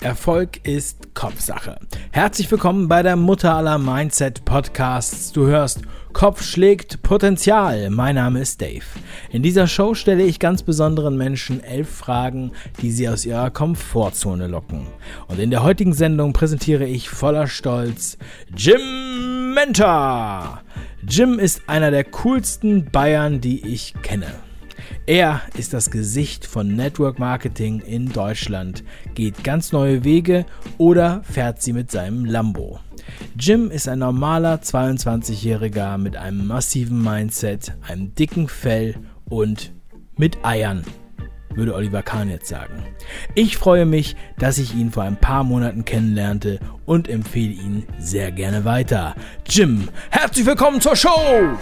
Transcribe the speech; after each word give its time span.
Erfolg 0.00 0.66
ist 0.66 1.14
Kopfsache. 1.14 1.78
Herzlich 2.10 2.50
willkommen 2.50 2.88
bei 2.88 3.02
der 3.02 3.16
Mutter 3.16 3.54
aller 3.54 3.78
Mindset 3.78 4.44
Podcasts. 4.44 5.32
Du 5.32 5.46
hörst 5.46 5.82
Kopf 6.12 6.42
schlägt 6.42 7.02
Potenzial. 7.02 7.90
Mein 7.90 8.14
Name 8.14 8.40
ist 8.40 8.60
Dave. 8.60 8.84
In 9.30 9.42
dieser 9.42 9.66
Show 9.66 9.94
stelle 9.94 10.22
ich 10.22 10.38
ganz 10.38 10.62
besonderen 10.62 11.16
Menschen 11.16 11.62
elf 11.62 11.88
Fragen, 11.88 12.52
die 12.80 12.90
sie 12.90 13.08
aus 13.08 13.26
ihrer 13.26 13.50
Komfortzone 13.50 14.46
locken. 14.46 14.86
Und 15.28 15.40
in 15.40 15.50
der 15.50 15.62
heutigen 15.62 15.92
Sendung 15.92 16.32
präsentiere 16.32 16.86
ich 16.86 17.10
voller 17.10 17.46
Stolz 17.46 18.18
Jim 18.56 19.54
Mentor. 19.54 20.60
Jim 21.08 21.38
ist 21.38 21.62
einer 21.68 21.90
der 21.90 22.04
coolsten 22.04 22.90
Bayern, 22.90 23.40
die 23.40 23.66
ich 23.66 23.94
kenne. 24.02 24.43
Er 25.06 25.42
ist 25.54 25.74
das 25.74 25.90
Gesicht 25.90 26.46
von 26.46 26.76
Network 26.76 27.18
Marketing 27.18 27.80
in 27.80 28.10
Deutschland, 28.10 28.84
geht 29.14 29.44
ganz 29.44 29.70
neue 29.70 30.02
Wege 30.02 30.46
oder 30.78 31.22
fährt 31.24 31.60
sie 31.60 31.74
mit 31.74 31.90
seinem 31.90 32.24
Lambo. 32.24 32.80
Jim 33.38 33.70
ist 33.70 33.86
ein 33.86 33.98
normaler 33.98 34.56
22-Jähriger 34.62 35.98
mit 35.98 36.16
einem 36.16 36.46
massiven 36.46 37.02
Mindset, 37.02 37.76
einem 37.86 38.14
dicken 38.14 38.48
Fell 38.48 38.94
und 39.28 39.74
mit 40.16 40.42
Eiern, 40.42 40.84
würde 41.54 41.74
Oliver 41.74 42.02
Kahn 42.02 42.30
jetzt 42.30 42.48
sagen. 42.48 42.82
Ich 43.34 43.58
freue 43.58 43.84
mich, 43.84 44.16
dass 44.38 44.56
ich 44.56 44.74
ihn 44.74 44.90
vor 44.90 45.02
ein 45.02 45.20
paar 45.20 45.44
Monaten 45.44 45.84
kennenlernte 45.84 46.60
und 46.86 47.08
empfehle 47.08 47.52
ihn 47.52 47.84
sehr 47.98 48.32
gerne 48.32 48.64
weiter. 48.64 49.14
Jim, 49.46 49.90
herzlich 50.08 50.46
willkommen 50.46 50.80
zur 50.80 50.96
Show! 50.96 51.58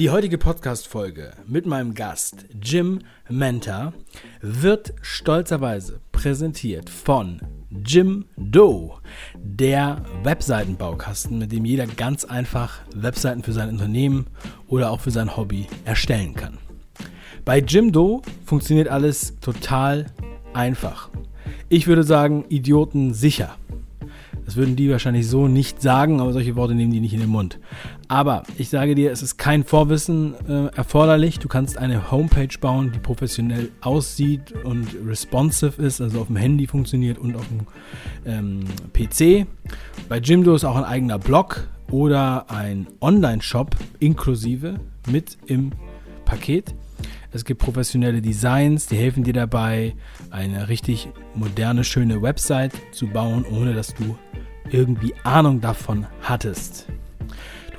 Die 0.00 0.08
heutige 0.08 0.38
Podcast-Folge 0.38 1.32
mit 1.46 1.66
meinem 1.66 1.92
Gast 1.92 2.46
Jim 2.62 3.00
Mentor 3.28 3.92
wird 4.40 4.94
stolzerweise 5.02 6.00
präsentiert 6.10 6.88
von 6.88 7.42
Jim 7.84 8.24
Doe, 8.38 8.92
der 9.36 10.02
Webseitenbaukasten, 10.22 11.36
mit 11.36 11.52
dem 11.52 11.66
jeder 11.66 11.86
ganz 11.86 12.24
einfach 12.24 12.78
Webseiten 12.94 13.42
für 13.42 13.52
sein 13.52 13.68
Unternehmen 13.68 14.28
oder 14.68 14.90
auch 14.90 15.00
für 15.00 15.10
sein 15.10 15.36
Hobby 15.36 15.66
erstellen 15.84 16.32
kann. 16.32 16.56
Bei 17.44 17.58
Jim 17.58 17.92
Doe 17.92 18.22
funktioniert 18.46 18.88
alles 18.88 19.38
total 19.42 20.06
einfach. 20.54 21.10
Ich 21.68 21.86
würde 21.86 22.04
sagen, 22.04 22.46
Idioten 22.48 23.12
sicher. 23.12 23.54
Das 24.46 24.56
würden 24.56 24.76
die 24.76 24.90
wahrscheinlich 24.90 25.28
so 25.28 25.46
nicht 25.46 25.82
sagen, 25.82 26.22
aber 26.22 26.32
solche 26.32 26.56
Worte 26.56 26.74
nehmen 26.74 26.90
die 26.90 27.00
nicht 27.00 27.12
in 27.12 27.20
den 27.20 27.28
Mund. 27.28 27.60
Aber 28.10 28.42
ich 28.58 28.70
sage 28.70 28.96
dir, 28.96 29.12
es 29.12 29.22
ist 29.22 29.38
kein 29.38 29.62
Vorwissen 29.62 30.34
äh, 30.48 30.66
erforderlich. 30.74 31.38
Du 31.38 31.46
kannst 31.46 31.78
eine 31.78 32.10
Homepage 32.10 32.58
bauen, 32.60 32.90
die 32.90 32.98
professionell 32.98 33.70
aussieht 33.82 34.50
und 34.64 34.88
responsive 35.06 35.80
ist, 35.80 36.00
also 36.00 36.20
auf 36.20 36.26
dem 36.26 36.34
Handy 36.34 36.66
funktioniert 36.66 37.18
und 37.18 37.36
auf 37.36 37.46
dem 37.46 37.60
ähm, 38.26 38.64
PC. 38.92 39.46
Bei 40.08 40.18
Jimdo 40.18 40.56
ist 40.56 40.64
auch 40.64 40.74
ein 40.74 40.82
eigener 40.82 41.20
Blog 41.20 41.68
oder 41.92 42.50
ein 42.50 42.88
Online-Shop 43.00 43.76
inklusive 44.00 44.80
mit 45.08 45.38
im 45.46 45.70
Paket. 46.24 46.74
Es 47.30 47.44
gibt 47.44 47.60
professionelle 47.60 48.20
Designs, 48.20 48.88
die 48.88 48.96
helfen 48.96 49.22
dir 49.22 49.34
dabei, 49.34 49.94
eine 50.32 50.68
richtig 50.68 51.10
moderne, 51.36 51.84
schöne 51.84 52.20
Website 52.20 52.72
zu 52.90 53.06
bauen, 53.06 53.44
ohne 53.44 53.72
dass 53.72 53.94
du 53.94 54.18
irgendwie 54.68 55.14
Ahnung 55.22 55.60
davon 55.60 56.08
hattest. 56.22 56.88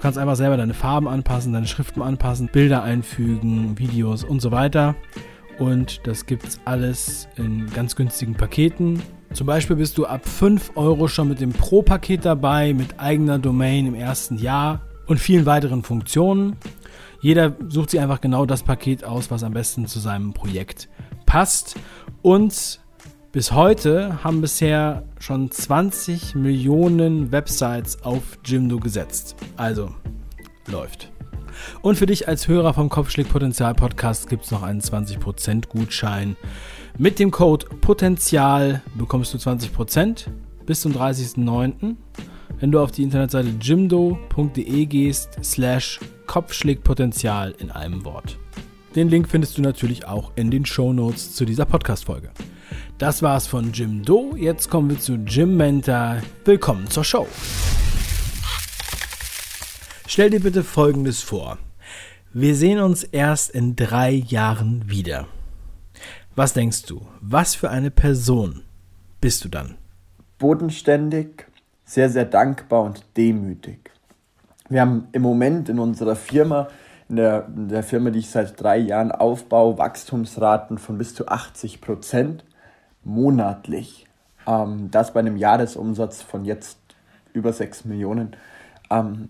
Du 0.02 0.08
kannst 0.08 0.18
einfach 0.18 0.36
selber 0.36 0.58
deine 0.58 0.74
Farben 0.74 1.08
anpassen, 1.08 1.54
deine 1.54 1.68
Schriften 1.68 2.02
anpassen, 2.02 2.50
Bilder 2.52 2.82
einfügen, 2.82 3.78
Videos 3.78 4.24
und 4.24 4.42
so 4.42 4.50
weiter. 4.52 4.96
Und 5.60 6.02
das 6.08 6.26
gibt 6.26 6.48
es 6.48 6.60
alles 6.66 7.28
in 7.36 7.72
ganz 7.72 7.96
günstigen 7.96 8.34
Paketen. 8.34 9.00
Zum 9.32 9.46
Beispiel 9.46 9.76
bist 9.76 10.00
du 10.00 10.08
ab 10.08 10.28
5 10.28 10.72
Euro 10.74 11.08
schon 11.08 11.28
mit 11.28 11.40
dem 11.40 11.52
Pro-Paket 11.52 12.26
dabei, 12.26 12.74
mit 12.74 13.00
eigener 13.00 13.38
Domain 13.38 13.86
im 13.86 13.94
ersten 13.94 14.40
Jahr 14.40 14.82
und 15.06 15.20
vielen 15.20 15.46
weiteren 15.46 15.84
Funktionen. 15.84 16.56
Jeder 17.22 17.56
sucht 17.70 17.92
sich 17.92 18.00
einfach 18.00 18.22
genau 18.22 18.48
das 18.48 18.64
Paket 18.64 19.04
aus, 19.04 19.30
was 19.30 19.44
am 19.44 19.54
besten 19.54 19.86
zu 19.86 20.00
seinem 20.00 20.34
Projekt 20.34 20.90
passt. 21.28 21.76
Und 22.24 22.80
bis 23.31 23.53
heute 23.53 24.24
haben 24.24 24.42
bisher 24.42 25.03
schon 25.19 25.50
20 25.52 26.36
Millionen 26.36 27.31
Websites 27.31 28.03
auf 28.03 28.24
Jimdo 28.44 28.78
gesetzt. 28.80 29.36
Also 29.56 29.96
läuft. 30.68 31.12
Und 31.81 31.96
für 31.96 32.06
dich 32.06 32.28
als 32.28 32.47
Hörer 32.47 32.74
vom 32.74 32.90
Kopfschläg 32.90 33.30
Potenzial 33.30 33.74
Podcast 33.74 34.30
gibt 34.30 34.46
es 34.46 34.52
noch 34.52 34.64
einen 34.64 34.81
20% 34.81 35.68
Gutschein. 35.70 36.36
Mit 36.97 37.20
dem 37.20 37.31
Code 37.31 37.68
Potenzial 37.80 38.81
bekommst 38.96 39.34
du 39.34 39.38
20% 39.38 40.25
bis 40.66 40.81
zum 40.81 40.91
30.09. 40.91 41.96
Wenn 42.59 42.72
du 42.72 42.80
auf 42.80 42.91
die 42.91 43.03
Internetseite 43.03 43.50
jimdo.de 43.62 44.86
gehst, 44.86 45.38
slash 45.41 46.00
Kopfschlägpotenzial 46.28 47.56
in 47.59 47.72
einem 47.72 48.03
Wort. 48.03 48.38
Den 48.96 49.08
Link 49.08 49.30
findest 49.30 49.58
du 49.58 49.62
natürlich 49.62 50.06
auch 50.06 50.34
in 50.36 50.52
den 50.52 50.66
Show 50.66 50.91
Notes 50.91 51.34
zu 51.34 51.46
dieser 51.46 51.66
Podcast-Folge. 51.66 52.31
Das 53.02 53.24
war's 53.24 53.48
von 53.48 53.72
Jim 53.72 54.06
Do. 54.06 54.36
Jetzt 54.36 54.70
kommen 54.70 54.92
wir 54.92 55.00
zu 55.00 55.14
Jim 55.16 55.58
Mentor. 55.58 56.18
Willkommen 56.46 56.88
zur 56.88 57.04
Show. 57.04 57.26
Stell 60.06 60.30
dir 60.30 60.40
bitte 60.40 60.64
Folgendes 60.64 61.24
vor. 61.24 61.58
Wir 62.32 62.54
sehen 62.54 62.78
uns 62.80 63.04
erst 63.04 63.50
in 63.50 63.76
drei 63.76 64.12
Jahren 64.12 64.84
wieder. 64.88 65.26
Was 66.36 66.54
denkst 66.54 66.84
du? 66.84 67.02
Was 67.22 67.56
für 67.56 67.72
eine 67.72 67.90
Person 67.90 68.62
bist 69.20 69.44
du 69.46 69.50
dann? 69.50 69.78
Bodenständig, 70.38 71.48
sehr, 71.84 72.12
sehr 72.12 72.26
dankbar 72.26 72.84
und 72.84 73.04
demütig. 73.18 73.90
Wir 74.70 74.82
haben 74.82 75.08
im 75.12 75.24
Moment 75.24 75.70
in 75.70 75.80
unserer 75.80 76.16
Firma, 76.16 76.68
in 77.10 77.16
der, 77.16 77.48
in 77.48 77.68
der 77.68 77.82
Firma, 77.82 78.12
die 78.12 78.20
ich 78.20 78.30
seit 78.30 78.62
drei 78.62 78.78
Jahren 78.78 79.12
aufbaue, 79.12 79.80
Wachstumsraten 79.80 80.78
von 80.78 81.00
bis 81.00 81.16
zu 81.16 81.28
80 81.28 81.82
Prozent 81.82 82.44
monatlich. 83.04 84.08
Ähm, 84.48 84.90
das 84.92 85.14
bei 85.14 85.20
einem 85.20 85.38
Jahresumsatz 85.38 86.22
von 86.22 86.46
jetzt 86.46 86.80
über 87.34 87.54
6 87.54 87.86
Millionen. 87.86 88.36
Ähm, 88.90 89.30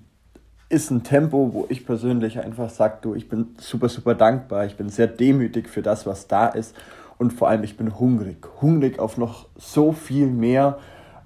ist 0.70 0.90
ein 0.90 1.04
Tempo, 1.04 1.54
wo 1.54 1.66
ich 1.70 1.86
persönlich 1.86 2.40
einfach 2.40 2.70
sage, 2.70 3.00
du, 3.02 3.14
ich 3.14 3.28
bin 3.28 3.56
super, 3.58 3.90
super 3.90 4.16
dankbar. 4.16 4.66
Ich 4.66 4.78
bin 4.78 4.90
sehr 4.90 5.08
demütig 5.08 5.68
für 5.68 5.82
das, 5.82 6.06
was 6.06 6.28
da 6.28 6.48
ist. 6.48 6.76
Und 7.18 7.34
vor 7.34 7.50
allem, 7.50 7.64
ich 7.64 7.78
bin 7.78 8.00
hungrig. 8.00 8.48
Hungrig 8.62 8.98
auf 8.98 9.18
noch 9.18 9.48
so 9.58 9.92
viel 9.92 10.28
mehr. 10.28 10.80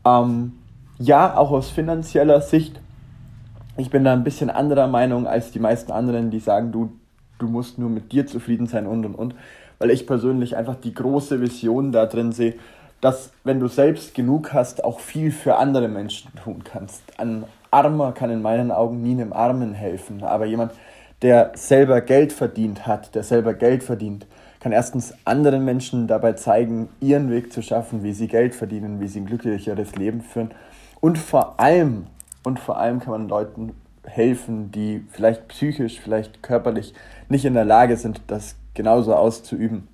Ähm, 0.04 0.54
ja, 0.98 1.38
auch 1.38 1.52
aus 1.52 1.70
finanzieller 1.70 2.42
Sicht. 2.42 2.82
Ich 3.78 3.90
bin 3.90 4.04
da 4.04 4.14
ein 4.14 4.24
bisschen 4.24 4.50
anderer 4.50 4.88
Meinung 4.88 5.28
als 5.28 5.52
die 5.52 5.60
meisten 5.60 5.92
anderen, 5.92 6.32
die 6.32 6.40
sagen, 6.40 6.72
du, 6.72 6.92
du 7.40 7.48
musst 7.48 7.78
nur 7.78 7.90
mit 7.90 8.12
dir 8.12 8.26
zufrieden 8.28 8.68
sein 8.68 8.88
und 8.88 9.06
und 9.06 9.16
und 9.16 9.36
weil 9.80 9.92
ich 9.92 10.08
persönlich 10.08 10.56
einfach 10.56 10.76
die 10.76 10.94
große 10.94 11.42
Vision 11.42 11.92
da 11.92 12.06
drin 12.06 12.32
sehe, 12.32 12.56
dass 13.02 13.32
wenn 13.44 13.60
du 13.60 13.68
selbst 13.68 14.16
genug 14.16 14.54
hast, 14.54 14.84
auch 14.84 15.00
viel 15.00 15.32
für 15.32 15.58
andere 15.58 15.88
Menschen 15.88 16.32
tun 16.44 16.64
kannst. 16.64 17.04
Ein 17.20 17.44
Armer 17.72 18.14
kann 18.14 18.30
in 18.30 18.42
meinen 18.42 18.72
Augen 18.72 19.02
nie 19.02 19.12
einem 19.12 19.34
Armen 19.34 19.74
helfen, 19.74 20.24
aber 20.24 20.46
jemand, 20.46 20.72
der 21.22 21.52
selber 21.56 22.02
Geld 22.02 22.34
verdient 22.34 22.88
hat, 22.88 23.14
der 23.16 23.24
selber 23.24 23.54
Geld 23.54 23.84
verdient, 23.84 24.26
kann 24.60 24.72
erstens 24.72 25.14
anderen 25.26 25.64
Menschen 25.66 26.08
dabei 26.08 26.34
zeigen, 26.34 26.90
ihren 27.00 27.30
Weg 27.30 27.54
zu 27.54 27.62
schaffen, 27.62 28.04
wie 28.04 28.14
sie 28.14 28.28
Geld 28.28 28.56
verdienen, 28.56 29.00
wie 29.00 29.08
sie 29.08 29.20
ein 29.20 29.28
glücklicheres 29.28 29.96
Leben 29.96 30.22
führen. 30.22 30.52
Und 31.02 31.18
vor 31.18 31.60
allem, 31.60 32.08
und 32.44 32.60
vor 32.60 32.78
allem 32.78 33.00
kann 33.00 33.12
man 33.12 33.28
Leuten 33.28 33.74
helfen, 34.08 34.72
die 34.72 35.06
vielleicht 35.12 35.48
psychisch, 35.48 36.00
vielleicht 36.00 36.44
körperlich 36.44 36.94
nicht 37.30 37.46
in 37.46 37.54
der 37.54 37.66
Lage 37.66 37.98
sind, 37.98 38.22
das 38.28 38.56
genauso 38.74 39.16
auszuüben, 39.16 39.88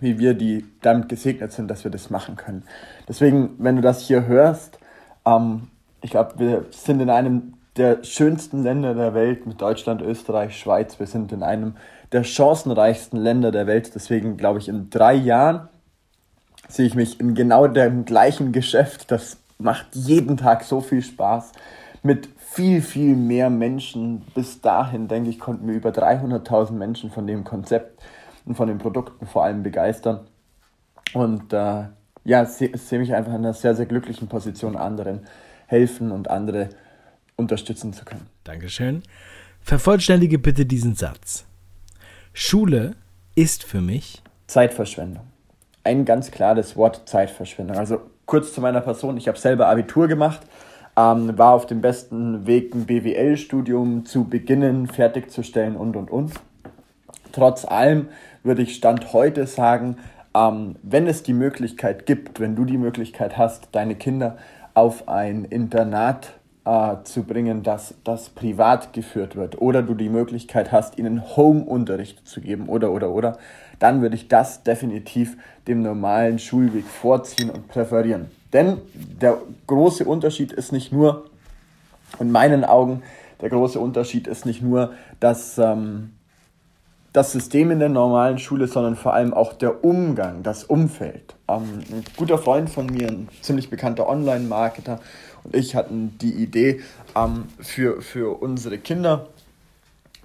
wie 0.00 0.18
wir, 0.18 0.34
die 0.34 0.64
damit 0.82 1.08
gesegnet 1.08 1.52
sind, 1.52 1.70
dass 1.70 1.84
wir 1.84 1.90
das 1.90 2.10
machen 2.10 2.36
können. 2.36 2.64
Deswegen, 3.08 3.56
wenn 3.58 3.76
du 3.76 3.82
das 3.82 4.02
hier 4.02 4.26
hörst, 4.26 4.78
ähm, 5.24 5.68
ich 6.02 6.10
glaube, 6.10 6.34
wir 6.38 6.66
sind 6.70 7.00
in 7.00 7.10
einem 7.10 7.54
der 7.76 8.04
schönsten 8.04 8.62
Länder 8.62 8.94
der 8.94 9.14
Welt 9.14 9.46
mit 9.46 9.60
Deutschland, 9.60 10.00
Österreich, 10.00 10.56
Schweiz. 10.58 11.00
Wir 11.00 11.06
sind 11.06 11.32
in 11.32 11.42
einem 11.42 11.74
der 12.12 12.22
chancenreichsten 12.22 13.18
Länder 13.18 13.50
der 13.50 13.66
Welt. 13.66 13.90
Deswegen 13.94 14.36
glaube 14.36 14.60
ich, 14.60 14.68
in 14.68 14.90
drei 14.90 15.14
Jahren 15.14 15.68
sehe 16.68 16.86
ich 16.86 16.94
mich 16.94 17.18
in 17.20 17.34
genau 17.34 17.66
dem 17.66 18.04
gleichen 18.04 18.52
Geschäft. 18.52 19.10
Das 19.10 19.38
macht 19.58 19.86
jeden 19.92 20.36
Tag 20.36 20.62
so 20.62 20.80
viel 20.80 21.02
Spaß. 21.02 21.52
Mit 22.04 22.28
viel, 22.36 22.82
viel 22.82 23.16
mehr 23.16 23.50
Menschen. 23.50 24.20
Bis 24.34 24.60
dahin, 24.60 25.08
denke 25.08 25.30
ich, 25.30 25.40
konnten 25.40 25.66
wir 25.66 25.74
über 25.74 25.90
300.000 25.90 26.72
Menschen 26.72 27.10
von 27.10 27.26
dem 27.26 27.42
Konzept 27.42 28.00
und 28.44 28.54
von 28.54 28.68
den 28.68 28.78
Produkten 28.78 29.26
vor 29.26 29.42
allem 29.42 29.62
begeistern. 29.62 30.20
Und 31.14 31.52
äh, 31.52 31.84
ja, 32.24 32.44
sehe 32.44 32.76
seh 32.76 32.98
mich 32.98 33.14
einfach 33.14 33.32
in 33.32 33.38
einer 33.38 33.54
sehr, 33.54 33.74
sehr 33.74 33.86
glücklichen 33.86 34.28
Position, 34.28 34.76
anderen 34.76 35.20
helfen 35.66 36.12
und 36.12 36.30
andere 36.30 36.68
unterstützen 37.36 37.92
zu 37.92 38.04
können. 38.04 38.26
Dankeschön. 38.44 39.02
Vervollständige 39.60 40.38
bitte 40.38 40.66
diesen 40.66 40.94
Satz. 40.94 41.46
Schule 42.34 42.96
ist 43.34 43.64
für 43.64 43.80
mich 43.80 44.22
Zeitverschwendung. 44.46 45.24
Ein 45.84 46.04
ganz 46.04 46.30
klares 46.30 46.76
Wort 46.76 47.08
Zeitverschwendung. 47.08 47.78
Also 47.78 48.00
kurz 48.26 48.52
zu 48.52 48.60
meiner 48.60 48.80
Person. 48.82 49.16
Ich 49.16 49.26
habe 49.28 49.38
selber 49.38 49.68
Abitur 49.68 50.06
gemacht, 50.06 50.40
ähm, 50.96 51.36
war 51.36 51.54
auf 51.54 51.66
dem 51.66 51.80
besten 51.80 52.46
Weg, 52.46 52.74
ein 52.74 52.86
BWL-Studium 52.86 54.06
zu 54.06 54.24
beginnen, 54.24 54.86
fertigzustellen 54.86 55.76
und, 55.76 55.96
und, 55.96 56.10
und. 56.10 56.32
Trotz 57.32 57.64
allem 57.64 58.08
würde 58.42 58.62
ich 58.62 58.76
Stand 58.76 59.12
heute 59.12 59.46
sagen, 59.46 59.96
ähm, 60.36 60.76
wenn 60.82 61.06
es 61.06 61.22
die 61.22 61.32
Möglichkeit 61.32 62.06
gibt, 62.06 62.40
wenn 62.40 62.56
du 62.56 62.64
die 62.64 62.78
Möglichkeit 62.78 63.36
hast, 63.36 63.68
deine 63.72 63.94
Kinder 63.96 64.36
auf 64.74 65.08
ein 65.08 65.44
Internat 65.44 66.34
äh, 66.64 66.96
zu 67.04 67.24
bringen, 67.24 67.62
das, 67.62 67.94
das 68.04 68.30
privat 68.30 68.92
geführt 68.92 69.36
wird, 69.36 69.60
oder 69.60 69.82
du 69.82 69.94
die 69.94 70.08
Möglichkeit 70.08 70.72
hast, 70.72 70.98
ihnen 70.98 71.36
Home-Unterricht 71.36 72.26
zu 72.26 72.40
geben, 72.40 72.68
oder, 72.68 72.90
oder, 72.90 73.10
oder, 73.10 73.38
dann 73.78 74.02
würde 74.02 74.16
ich 74.16 74.28
das 74.28 74.62
definitiv 74.62 75.36
dem 75.66 75.82
normalen 75.82 76.38
Schulweg 76.38 76.84
vorziehen 76.84 77.50
und 77.50 77.68
präferieren. 77.68 78.30
Denn 78.54 78.80
der 78.94 79.38
große 79.66 80.04
Unterschied 80.06 80.52
ist 80.52 80.72
nicht 80.72 80.92
nur, 80.92 81.26
in 82.18 82.30
meinen 82.32 82.64
Augen, 82.64 83.02
der 83.40 83.50
große 83.50 83.78
Unterschied 83.78 84.28
ist 84.28 84.46
nicht 84.46 84.62
nur, 84.62 84.94
dass 85.20 85.58
ähm, 85.58 86.12
das 87.12 87.32
System 87.32 87.70
in 87.70 87.80
der 87.80 87.88
normalen 87.88 88.38
Schule, 88.38 88.68
sondern 88.68 88.96
vor 88.96 89.12
allem 89.14 89.34
auch 89.34 89.52
der 89.52 89.84
Umgang, 89.84 90.42
das 90.42 90.64
Umfeld. 90.64 91.34
Ähm, 91.48 91.80
ein 91.90 92.04
guter 92.16 92.38
Freund 92.38 92.70
von 92.70 92.86
mir, 92.86 93.08
ein 93.08 93.28
ziemlich 93.42 93.70
bekannter 93.70 94.08
Online-Marketer 94.08 95.00
und 95.42 95.54
ich 95.54 95.74
hatten 95.74 96.16
die 96.20 96.32
Idee 96.32 96.80
ähm, 97.16 97.44
für, 97.60 98.02
für 98.02 98.40
unsere 98.40 98.78
Kinder, 98.78 99.26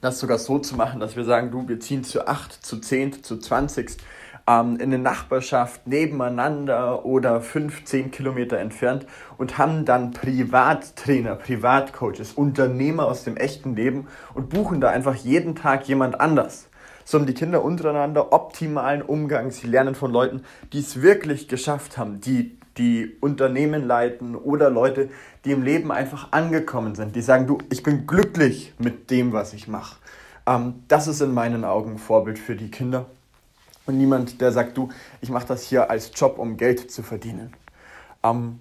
das 0.02 0.20
sogar 0.20 0.38
so 0.38 0.60
zu 0.60 0.76
machen, 0.76 1.00
dass 1.00 1.16
wir 1.16 1.26
sagen, 1.26 1.52
du, 1.52 1.68
wir 1.68 1.80
ziehen 1.80 2.04
zu 2.04 2.28
8, 2.28 2.66
zu 2.66 2.78
10, 2.78 3.24
zu 3.24 3.38
20 3.38 3.98
ähm, 4.50 4.78
in 4.78 4.94
eine 4.94 4.98
Nachbarschaft 4.98 5.86
nebeneinander 5.88 7.06
oder 7.06 7.40
15 7.40 8.10
Kilometer 8.10 8.58
entfernt 8.58 9.06
und 9.38 9.60
haben 9.60 9.86
dann 9.86 10.12
Privattrainer, 10.12 11.36
Privatcoaches, 11.36 12.34
Unternehmer 12.34 13.06
aus 13.06 13.24
dem 13.24 13.38
echten 13.38 13.76
Leben 13.76 14.08
und 14.34 14.50
buchen 14.50 14.82
da 14.82 14.90
einfach 14.90 15.16
jeden 15.16 15.56
Tag 15.56 15.88
jemand 15.88 16.20
anders 16.20 16.70
so 17.10 17.18
haben 17.18 17.26
die 17.26 17.34
Kinder 17.34 17.64
untereinander 17.64 18.34
optimalen 18.34 19.02
Umgang. 19.02 19.50
Sie 19.50 19.66
lernen 19.66 19.96
von 19.96 20.12
Leuten, 20.12 20.44
die 20.74 20.78
es 20.78 21.02
wirklich 21.02 21.48
geschafft 21.48 21.98
haben, 21.98 22.22
die 22.22 22.60
die 22.78 23.18
Unternehmen 23.20 23.88
leiten 23.88 24.36
oder 24.36 24.70
Leute, 24.70 25.10
die 25.44 25.52
im 25.54 25.64
Leben 25.64 25.92
einfach 25.92 26.32
angekommen 26.34 26.94
sind, 26.94 27.16
die 27.16 27.24
sagen, 27.24 27.48
du, 27.48 27.58
ich 27.72 27.82
bin 27.82 28.06
glücklich 28.06 28.76
mit 28.78 29.10
dem, 29.10 29.34
was 29.34 29.54
ich 29.54 29.68
mache. 29.68 29.98
Ähm, 30.46 30.84
das 30.88 31.08
ist 31.08 31.22
in 31.22 31.34
meinen 31.34 31.66
Augen 31.66 31.98
Vorbild 31.98 32.38
für 32.38 32.56
die 32.56 32.70
Kinder. 32.70 33.08
Und 33.90 33.98
niemand, 33.98 34.40
der 34.40 34.52
sagt, 34.52 34.78
du, 34.78 34.90
ich 35.20 35.32
mache 35.32 35.48
das 35.48 35.64
hier 35.64 35.90
als 35.90 36.12
Job, 36.14 36.38
um 36.38 36.58
Geld 36.58 36.92
zu 36.92 37.02
verdienen. 37.02 37.54
Ähm, 38.24 38.60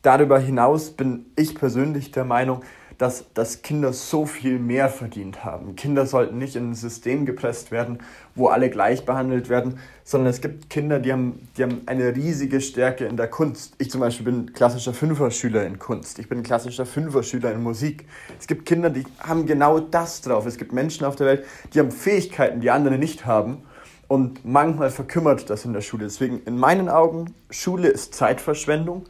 darüber 0.00 0.38
hinaus 0.38 0.90
bin 0.90 1.26
ich 1.36 1.54
persönlich 1.54 2.12
der 2.12 2.24
Meinung, 2.24 2.62
dass, 2.96 3.26
dass 3.34 3.60
Kinder 3.60 3.92
so 3.92 4.24
viel 4.24 4.58
mehr 4.58 4.88
verdient 4.88 5.44
haben. 5.44 5.76
Kinder 5.76 6.06
sollten 6.06 6.38
nicht 6.38 6.56
in 6.56 6.70
ein 6.70 6.74
System 6.74 7.26
gepresst 7.26 7.72
werden, 7.72 7.98
wo 8.34 8.46
alle 8.46 8.70
gleich 8.70 9.04
behandelt 9.04 9.50
werden, 9.50 9.80
sondern 10.02 10.30
es 10.30 10.40
gibt 10.40 10.70
Kinder, 10.70 10.98
die 10.98 11.12
haben, 11.12 11.46
die 11.58 11.62
haben 11.62 11.82
eine 11.84 12.16
riesige 12.16 12.62
Stärke 12.62 13.04
in 13.04 13.18
der 13.18 13.28
Kunst. 13.28 13.74
Ich 13.76 13.90
zum 13.90 14.00
Beispiel 14.00 14.24
bin 14.24 14.54
klassischer 14.54 14.94
Fünfer-Schüler 14.94 15.66
in 15.66 15.78
Kunst. 15.78 16.18
Ich 16.18 16.30
bin 16.30 16.42
klassischer 16.42 16.86
Fünfer-Schüler 16.86 17.52
in 17.52 17.62
Musik. 17.62 18.06
Es 18.40 18.46
gibt 18.46 18.64
Kinder, 18.64 18.88
die 18.88 19.04
haben 19.18 19.44
genau 19.44 19.78
das 19.78 20.22
drauf. 20.22 20.46
Es 20.46 20.56
gibt 20.56 20.72
Menschen 20.72 21.04
auf 21.04 21.16
der 21.16 21.26
Welt, 21.26 21.44
die 21.74 21.80
haben 21.80 21.90
Fähigkeiten, 21.90 22.62
die 22.62 22.70
andere 22.70 22.96
nicht 22.96 23.26
haben. 23.26 23.62
Und 24.08 24.44
manchmal 24.44 24.90
verkümmert 24.90 25.48
das 25.50 25.64
in 25.64 25.72
der 25.72 25.80
Schule. 25.80 26.04
Deswegen 26.04 26.42
in 26.44 26.58
meinen 26.58 26.88
Augen, 26.88 27.34
Schule 27.50 27.88
ist 27.88 28.14
Zeitverschwendung. 28.14 29.04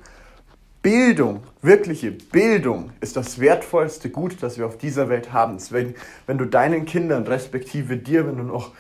Bildung, 0.83 1.41
wirkliche 1.63 2.11
Bildung 2.11 2.91
ist 3.01 3.17
das 3.17 3.39
wertvollste 3.39 4.11
Gut, 4.11 4.43
das 4.43 4.59
wir 4.59 4.67
auf 4.67 4.77
dieser 4.77 5.09
Welt 5.09 5.33
haben. 5.33 5.55
Deswegen, 5.55 5.95
wenn 6.27 6.37
du 6.37 6.45
deinen 6.45 6.85
Kindern, 6.85 7.27
respektive 7.27 7.97
dir, 7.97 8.27
wenn 8.27 8.37
du 8.37 8.43
noch, 8.43 8.73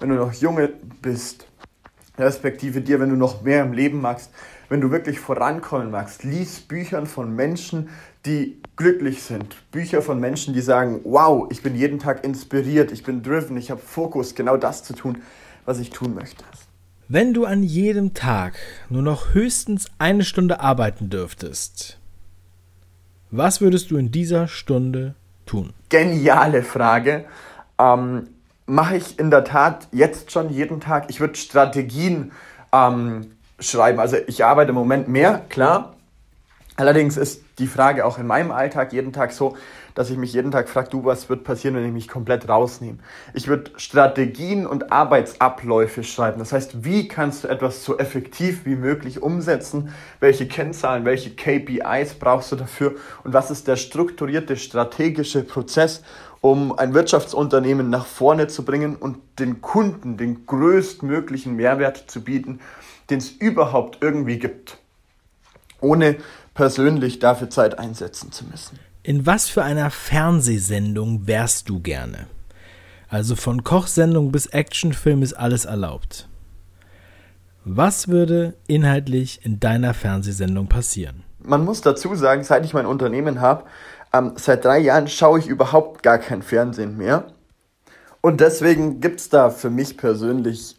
wenn 0.00 0.08
du 0.08 0.14
noch 0.14 0.32
junge 0.32 0.70
bist, 1.02 1.46
respektive 2.18 2.80
dir, 2.80 2.98
wenn 2.98 3.10
du 3.10 3.16
noch 3.16 3.42
mehr 3.42 3.62
im 3.62 3.74
Leben 3.74 4.00
magst, 4.00 4.30
wenn 4.70 4.80
du 4.80 4.90
wirklich 4.90 5.20
vorankommen 5.20 5.90
magst, 5.90 6.24
lies 6.24 6.60
Büchern 6.60 7.06
von 7.06 7.34
Menschen, 7.34 7.90
die 8.24 8.60
glücklich 8.76 9.22
sind. 9.22 9.56
Bücher 9.70 10.00
von 10.00 10.20
Menschen, 10.20 10.54
die 10.54 10.60
sagen, 10.60 11.00
wow, 11.04 11.46
ich 11.50 11.62
bin 11.62 11.74
jeden 11.74 11.98
Tag 11.98 12.24
inspiriert, 12.24 12.92
ich 12.92 13.02
bin 13.02 13.22
driven, 13.22 13.56
ich 13.56 13.70
habe 13.70 13.80
Fokus, 13.80 14.34
genau 14.34 14.56
das 14.56 14.84
zu 14.84 14.94
tun, 14.94 15.18
was 15.70 15.78
ich 15.78 15.90
tun 15.90 16.14
möchte. 16.14 16.44
Wenn 17.06 17.32
du 17.32 17.44
an 17.44 17.62
jedem 17.62 18.12
Tag 18.12 18.54
nur 18.88 19.02
noch 19.02 19.34
höchstens 19.34 19.86
eine 19.98 20.24
Stunde 20.24 20.58
arbeiten 20.58 21.10
dürftest, 21.10 21.98
was 23.30 23.60
würdest 23.60 23.92
du 23.92 23.96
in 23.96 24.10
dieser 24.10 24.48
Stunde 24.48 25.14
tun? 25.46 25.72
Geniale 25.88 26.64
Frage. 26.64 27.24
Ähm, 27.78 28.30
Mache 28.66 28.96
ich 28.96 29.18
in 29.18 29.30
der 29.30 29.44
Tat 29.44 29.88
jetzt 29.90 30.30
schon 30.30 30.50
jeden 30.50 30.80
Tag. 30.80 31.06
Ich 31.08 31.20
würde 31.20 31.34
Strategien 31.36 32.30
ähm, 32.72 33.32
schreiben. 33.58 33.98
Also 33.98 34.16
ich 34.26 34.44
arbeite 34.44 34.70
im 34.70 34.76
Moment 34.76 35.08
mehr, 35.08 35.42
klar. 35.48 35.94
Allerdings 36.76 37.16
ist 37.16 37.42
die 37.58 37.66
Frage 37.66 38.04
auch 38.06 38.18
in 38.18 38.26
meinem 38.26 38.52
Alltag 38.52 38.92
jeden 38.92 39.12
Tag 39.12 39.32
so, 39.32 39.56
dass 39.94 40.10
ich 40.10 40.16
mich 40.16 40.32
jeden 40.32 40.50
Tag 40.50 40.68
frage, 40.68 40.90
du, 40.90 41.04
was 41.04 41.28
wird 41.28 41.44
passieren, 41.44 41.76
wenn 41.76 41.86
ich 41.86 41.92
mich 41.92 42.08
komplett 42.08 42.48
rausnehme? 42.48 42.98
Ich 43.34 43.48
würde 43.48 43.70
Strategien 43.76 44.66
und 44.66 44.92
Arbeitsabläufe 44.92 46.04
schreiben. 46.04 46.38
Das 46.38 46.52
heißt, 46.52 46.84
wie 46.84 47.08
kannst 47.08 47.44
du 47.44 47.48
etwas 47.48 47.84
so 47.84 47.98
effektiv 47.98 48.64
wie 48.64 48.76
möglich 48.76 49.22
umsetzen? 49.22 49.92
Welche 50.20 50.46
Kennzahlen, 50.46 51.04
welche 51.04 51.30
KPIs 51.30 52.14
brauchst 52.14 52.52
du 52.52 52.56
dafür? 52.56 52.94
Und 53.24 53.32
was 53.32 53.50
ist 53.50 53.68
der 53.68 53.76
strukturierte 53.76 54.56
strategische 54.56 55.42
Prozess, 55.42 56.02
um 56.40 56.78
ein 56.78 56.94
Wirtschaftsunternehmen 56.94 57.90
nach 57.90 58.06
vorne 58.06 58.48
zu 58.48 58.64
bringen 58.64 58.96
und 58.96 59.18
den 59.38 59.60
Kunden 59.60 60.16
den 60.16 60.46
größtmöglichen 60.46 61.54
Mehrwert 61.54 62.04
zu 62.10 62.22
bieten, 62.22 62.60
den 63.10 63.18
es 63.18 63.30
überhaupt 63.30 63.98
irgendwie 64.00 64.38
gibt, 64.38 64.78
ohne 65.80 66.16
persönlich 66.54 67.18
dafür 67.18 67.50
Zeit 67.50 67.78
einsetzen 67.78 68.32
zu 68.32 68.44
müssen. 68.46 68.78
In 69.02 69.24
was 69.24 69.48
für 69.48 69.62
einer 69.62 69.90
Fernsehsendung 69.90 71.26
wärst 71.26 71.70
du 71.70 71.80
gerne? 71.80 72.26
Also 73.08 73.34
von 73.34 73.64
Kochsendung 73.64 74.30
bis 74.30 74.46
Actionfilm 74.46 75.22
ist 75.22 75.32
alles 75.32 75.64
erlaubt. 75.64 76.28
Was 77.64 78.08
würde 78.08 78.54
inhaltlich 78.66 79.40
in 79.42 79.58
deiner 79.58 79.94
Fernsehsendung 79.94 80.68
passieren? 80.68 81.24
Man 81.42 81.64
muss 81.64 81.80
dazu 81.80 82.14
sagen, 82.14 82.44
seit 82.44 82.66
ich 82.66 82.74
mein 82.74 82.84
Unternehmen 82.84 83.40
habe, 83.40 83.64
ähm, 84.12 84.34
seit 84.36 84.66
drei 84.66 84.78
Jahren 84.78 85.08
schaue 85.08 85.38
ich 85.38 85.46
überhaupt 85.46 86.02
gar 86.02 86.18
kein 86.18 86.42
Fernsehen 86.42 86.98
mehr. 86.98 87.24
Und 88.20 88.42
deswegen 88.42 89.00
gibt 89.00 89.20
es 89.20 89.30
da 89.30 89.48
für 89.48 89.70
mich 89.70 89.96
persönlich 89.96 90.76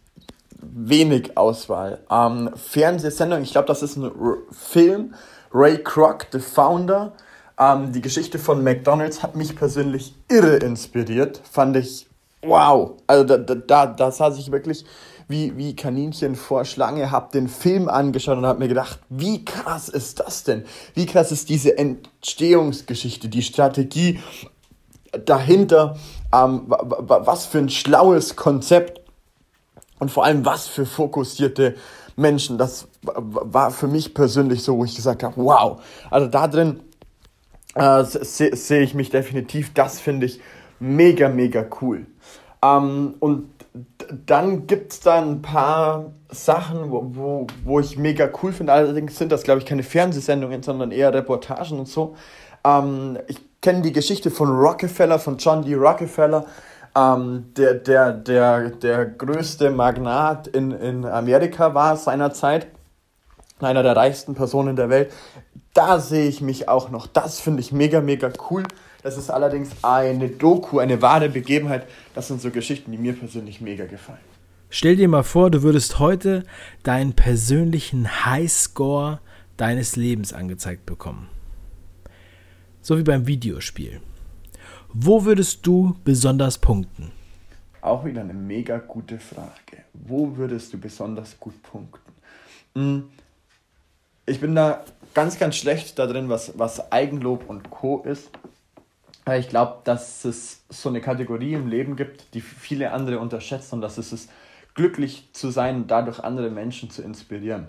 wenig 0.62 1.38
Auswahl. 1.38 2.04
Ähm, 2.12 2.52
Fernsehsendung, 2.56 3.42
ich 3.42 3.52
glaube, 3.52 3.68
das 3.68 3.82
ist 3.82 3.96
ein 3.96 4.04
R 4.04 4.38
Film. 4.52 5.16
Ray 5.54 5.84
Kroc, 5.84 6.28
the 6.32 6.40
Founder, 6.40 7.14
ähm, 7.60 7.92
die 7.92 8.02
Geschichte 8.02 8.40
von 8.40 8.64
McDonald's 8.64 9.24
hat 9.24 9.36
mich 9.36 9.56
persönlich 9.56 10.16
irre 10.30 10.58
inspiriert. 10.58 11.42
Fand 11.50 11.78
ich 11.78 12.08
wow. 12.42 12.94
Also 13.08 13.24
da, 13.24 13.38
da, 13.38 13.86
da 13.86 14.12
saß 14.12 14.38
ich 14.40 14.52
wirklich 14.52 14.86
wie, 15.28 15.58
wie 15.58 15.76
Kaninchen 15.76 16.36
vor 16.36 16.66
Schlange, 16.66 17.10
hab 17.10 17.32
den 17.32 17.48
Film 17.48 17.88
angeschaut 17.88 18.38
und 18.38 18.46
hab 18.46 18.60
mir 18.60 18.68
gedacht, 18.68 19.00
wie 19.10 19.46
krass 19.46 19.90
ist 19.90 20.20
das 20.20 20.44
denn? 20.44 20.66
Wie 20.94 21.06
krass 21.06 21.32
ist 21.32 21.50
diese 21.50 21.78
Entstehungsgeschichte, 21.78 23.30
die 23.30 23.42
Strategie 23.42 24.20
dahinter? 25.26 25.98
Ähm, 26.34 26.64
was 26.68 27.46
für 27.46 27.60
ein 27.60 27.70
schlaues 27.70 28.36
Konzept 28.36 29.02
und 30.00 30.12
vor 30.12 30.26
allem 30.26 30.46
was 30.46 30.68
für 30.68 30.86
fokussierte 30.86 31.76
Menschen. 32.16 32.58
Das 32.58 32.88
war 33.04 33.72
für 33.72 33.88
mich 33.88 34.14
persönlich 34.14 34.64
so, 34.64 34.78
wo 34.78 34.86
ich 34.86 34.96
gesagt 34.96 35.24
habe, 35.24 35.36
wow. 35.38 35.82
Also 36.10 36.28
da 36.28 36.48
drin 36.48 36.82
äh, 37.76 38.04
sehe 38.04 38.56
seh 38.56 38.80
ich 38.82 38.94
mich 38.94 39.10
definitiv. 39.10 39.74
Das 39.74 40.00
finde 40.00 40.26
ich 40.26 40.40
mega, 40.80 41.30
mega 41.30 41.66
cool. 41.82 42.06
Ähm, 42.64 43.16
und 43.20 43.50
dann 44.26 44.68
gibt 44.68 44.92
es 44.92 45.00
da 45.00 45.22
ein 45.22 45.42
paar 45.42 46.12
Sachen, 46.30 46.92
wo, 46.92 47.06
wo, 47.14 47.48
wo 47.64 47.80
ich 47.80 47.98
mega 47.98 48.30
cool 48.42 48.52
finde. 48.52 48.74
Allerdings 48.74 49.18
sind 49.18 49.32
das, 49.32 49.44
glaube 49.44 49.60
ich, 49.60 49.66
keine 49.66 49.84
Fernsehsendungen, 49.84 50.64
sondern 50.64 50.92
eher 50.92 51.14
Reportagen 51.14 51.80
und 51.80 51.88
so. 51.88 52.16
Ähm, 52.66 53.18
ich 53.28 53.40
kenne 53.62 53.82
die 53.82 53.94
Geschichte 53.94 54.32
von 54.32 54.50
Rockefeller, 54.50 55.20
von 55.20 55.38
John 55.38 55.64
D. 55.64 55.76
Rockefeller. 55.76 56.46
ähm, 56.96 57.54
der, 57.56 57.76
der, 57.76 58.12
der, 58.12 58.70
der 58.72 59.06
größte 59.06 59.70
Magnat 59.70 60.48
in, 60.48 60.72
in 60.72 61.06
Amerika 61.06 61.74
war 61.74 61.96
seinerzeit, 61.96 62.68
einer 63.60 63.84
der 63.84 63.96
reichsten 63.96 64.36
Personen 64.36 64.76
der 64.76 64.90
Welt. 64.90 65.12
Da 65.74 66.00
sehe 66.00 66.28
ich 66.28 66.42
mich 66.42 66.68
auch 66.68 66.90
noch. 66.90 67.08
Das 67.08 67.40
finde 67.40 67.62
ich 67.62 67.72
mega, 67.72 68.02
mega 68.02 68.32
cool. 68.50 68.64
Das 69.04 69.18
ist 69.18 69.30
allerdings 69.30 69.72
eine 69.84 70.28
Doku, 70.28 70.80
eine 70.80 71.02
wahre 71.02 71.30
Begebenheit. 71.30 71.88
Das 72.14 72.28
sind 72.28 72.42
so 72.42 72.52
Geschichten, 72.52 72.92
die 72.92 72.98
mir 72.98 73.14
persönlich 73.14 73.62
mega 73.62 73.86
gefallen. 73.86 74.20
Stell 74.70 74.96
dir 74.96 75.08
mal 75.08 75.24
vor, 75.24 75.50
du 75.50 75.64
würdest 75.64 76.00
heute 76.00 76.44
deinen 76.84 77.14
persönlichen 77.14 78.26
Highscore 78.26 79.20
deines 79.58 79.96
Lebens 79.96 80.34
angezeigt 80.34 80.86
bekommen. 80.86 81.30
So 82.82 82.98
wie 82.98 83.04
beim 83.04 83.28
Videospiel. 83.28 84.02
Wo 84.94 85.26
würdest 85.26 85.66
du 85.68 85.96
besonders 86.04 86.58
punkten? 86.58 87.12
Auch 87.82 88.06
wieder 88.06 88.22
eine 88.22 88.34
mega 88.34 88.78
gute 88.78 89.20
Frage. 89.20 89.84
Wo 89.94 90.36
würdest 90.38 90.74
du 90.74 90.78
besonders 90.80 91.40
gut 91.40 91.62
punkten? 91.64 92.12
Ich 94.26 94.40
bin 94.40 94.56
da 94.56 94.84
ganz, 95.14 95.40
ganz 95.40 95.56
schlecht 95.56 95.98
da 96.00 96.08
drin, 96.08 96.30
was, 96.30 96.58
was 96.58 96.92
Eigenlob 96.92 97.50
und 97.50 97.70
Co. 97.70 98.02
ist. 98.04 98.30
Ich 99.38 99.50
glaube, 99.50 99.82
dass 99.84 100.26
es 100.26 100.64
so 100.70 100.90
eine 100.90 101.02
Kategorie 101.02 101.54
im 101.54 101.68
Leben 101.68 101.96
gibt, 101.96 102.34
die 102.34 102.42
viele 102.42 102.92
andere 102.92 103.20
unterschätzen 103.20 103.76
und 103.76 103.82
dass 103.82 103.98
es 103.98 104.12
ist, 104.12 104.30
glücklich 104.74 105.30
zu 105.34 105.50
sein 105.50 105.76
und 105.76 105.92
dadurch 105.92 106.20
andere 106.20 106.50
Menschen 106.50 106.90
zu 106.90 107.02
inspirieren. 107.02 107.68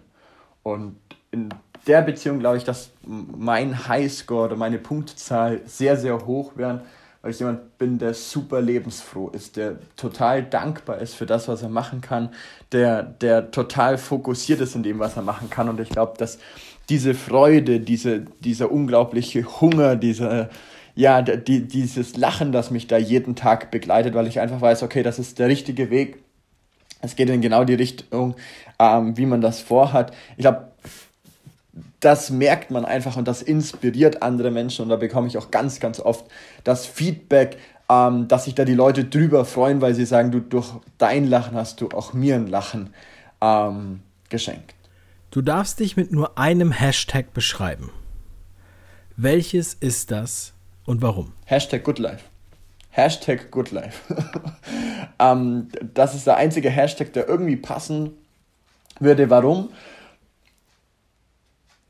Und 0.62 0.96
in 1.30 1.48
der 1.86 2.02
Beziehung 2.02 2.38
glaube 2.38 2.58
ich, 2.58 2.64
dass 2.64 2.90
mein 3.02 3.88
Highscore 3.88 4.46
oder 4.46 4.56
meine 4.56 4.78
Punktzahl 4.78 5.62
sehr, 5.66 5.96
sehr 5.96 6.24
hoch 6.26 6.52
wären, 6.56 6.82
weil 7.22 7.30
ich 7.30 7.38
jemand 7.38 7.78
bin, 7.78 7.98
der 7.98 8.14
super 8.14 8.60
lebensfroh 8.60 9.28
ist, 9.28 9.56
der 9.56 9.76
total 9.96 10.42
dankbar 10.42 10.98
ist 10.98 11.14
für 11.14 11.24
das, 11.24 11.46
was 11.46 11.62
er 11.62 11.68
machen 11.68 12.00
kann, 12.00 12.30
der, 12.72 13.04
der 13.04 13.52
total 13.52 13.96
fokussiert 13.96 14.60
ist 14.60 14.74
in 14.74 14.82
dem, 14.82 14.98
was 14.98 15.16
er 15.16 15.22
machen 15.22 15.48
kann. 15.48 15.68
Und 15.68 15.78
ich 15.78 15.88
glaube, 15.88 16.14
dass 16.18 16.38
diese 16.88 17.14
Freude, 17.14 17.78
diese, 17.78 18.24
dieser 18.40 18.72
unglaubliche 18.72 19.44
Hunger, 19.60 19.94
dieser, 19.94 20.50
ja, 20.96 21.22
die, 21.22 21.66
dieses 21.68 22.16
Lachen, 22.16 22.50
das 22.50 22.72
mich 22.72 22.88
da 22.88 22.98
jeden 22.98 23.36
Tag 23.36 23.70
begleitet, 23.70 24.14
weil 24.14 24.26
ich 24.26 24.40
einfach 24.40 24.60
weiß, 24.60 24.82
okay, 24.82 25.04
das 25.04 25.20
ist 25.20 25.38
der 25.38 25.46
richtige 25.46 25.90
Weg. 25.90 26.18
Es 27.02 27.14
geht 27.14 27.30
in 27.30 27.40
genau 27.40 27.64
die 27.64 27.74
Richtung, 27.74 28.34
ähm, 28.80 29.16
wie 29.16 29.26
man 29.26 29.40
das 29.40 29.60
vorhat. 29.60 30.12
Ich 30.36 30.42
glaube, 30.42 30.71
das 32.00 32.30
merkt 32.30 32.70
man 32.70 32.84
einfach 32.84 33.16
und 33.16 33.26
das 33.26 33.42
inspiriert 33.42 34.22
andere 34.22 34.50
Menschen 34.50 34.82
und 34.82 34.88
da 34.88 34.96
bekomme 34.96 35.26
ich 35.26 35.38
auch 35.38 35.50
ganz, 35.50 35.80
ganz 35.80 36.00
oft 36.00 36.26
das 36.64 36.84
Feedback, 36.86 37.56
ähm, 37.88 38.28
dass 38.28 38.44
sich 38.44 38.54
da 38.54 38.64
die 38.64 38.74
Leute 38.74 39.04
drüber 39.04 39.44
freuen, 39.44 39.80
weil 39.80 39.94
sie 39.94 40.04
sagen, 40.04 40.30
du 40.30 40.40
durch 40.40 40.72
dein 40.98 41.26
Lachen 41.26 41.56
hast 41.56 41.80
du 41.80 41.88
auch 41.88 42.12
mir 42.12 42.34
ein 42.34 42.46
Lachen 42.46 42.90
ähm, 43.40 44.00
geschenkt. 44.28 44.74
Du 45.30 45.40
darfst 45.40 45.80
dich 45.80 45.96
mit 45.96 46.12
nur 46.12 46.36
einem 46.36 46.72
Hashtag 46.72 47.32
beschreiben. 47.32 47.90
Welches 49.16 49.74
ist 49.74 50.10
das 50.10 50.52
und 50.84 51.00
warum? 51.00 51.32
Hashtag 51.46 51.84
GoodLife. 51.84 52.24
Hashtag 52.90 53.50
GoodLife. 53.50 54.14
ähm, 55.18 55.68
das 55.94 56.14
ist 56.14 56.26
der 56.26 56.36
einzige 56.36 56.68
Hashtag, 56.68 57.14
der 57.14 57.28
irgendwie 57.28 57.56
passen 57.56 58.10
würde. 59.00 59.30
Warum? 59.30 59.70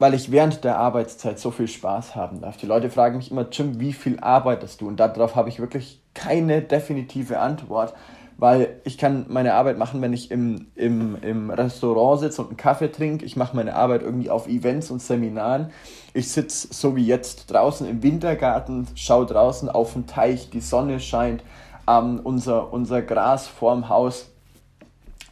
Weil 0.02 0.14
ich 0.14 0.32
während 0.32 0.64
der 0.64 0.78
Arbeitszeit 0.78 1.38
so 1.38 1.52
viel 1.52 1.68
Spaß 1.68 2.16
haben 2.16 2.40
darf. 2.40 2.56
Die 2.56 2.66
Leute 2.66 2.90
fragen 2.90 3.18
mich 3.18 3.30
immer, 3.30 3.46
Jim, 3.52 3.78
wie 3.78 3.92
viel 3.92 4.18
arbeitest 4.18 4.80
du? 4.80 4.88
Und 4.88 4.98
darauf 4.98 5.36
habe 5.36 5.48
ich 5.48 5.60
wirklich 5.60 6.02
keine 6.12 6.60
definitive 6.60 7.38
Antwort, 7.38 7.94
weil 8.36 8.80
ich 8.82 8.98
kann 8.98 9.26
meine 9.28 9.54
Arbeit 9.54 9.78
machen, 9.78 10.02
wenn 10.02 10.12
ich 10.12 10.32
im, 10.32 10.66
im, 10.74 11.22
im 11.22 11.50
Restaurant 11.50 12.18
sitze 12.18 12.42
und 12.42 12.48
einen 12.48 12.56
Kaffee 12.56 12.90
trinke. 12.90 13.24
Ich 13.24 13.36
mache 13.36 13.54
meine 13.54 13.76
Arbeit 13.76 14.02
irgendwie 14.02 14.28
auf 14.28 14.48
Events 14.48 14.90
und 14.90 15.00
Seminaren. 15.00 15.70
Ich 16.14 16.32
sitze 16.32 16.74
so 16.74 16.96
wie 16.96 17.06
jetzt 17.06 17.52
draußen 17.52 17.88
im 17.88 18.02
Wintergarten, 18.02 18.88
schaue 18.96 19.26
draußen 19.26 19.68
auf 19.68 19.92
den 19.92 20.08
Teich, 20.08 20.50
die 20.50 20.62
Sonne 20.62 20.98
scheint, 20.98 21.44
ähm, 21.88 22.18
unser, 22.24 22.72
unser 22.72 23.02
Gras 23.02 23.46
vorm 23.46 23.88
Haus 23.88 24.31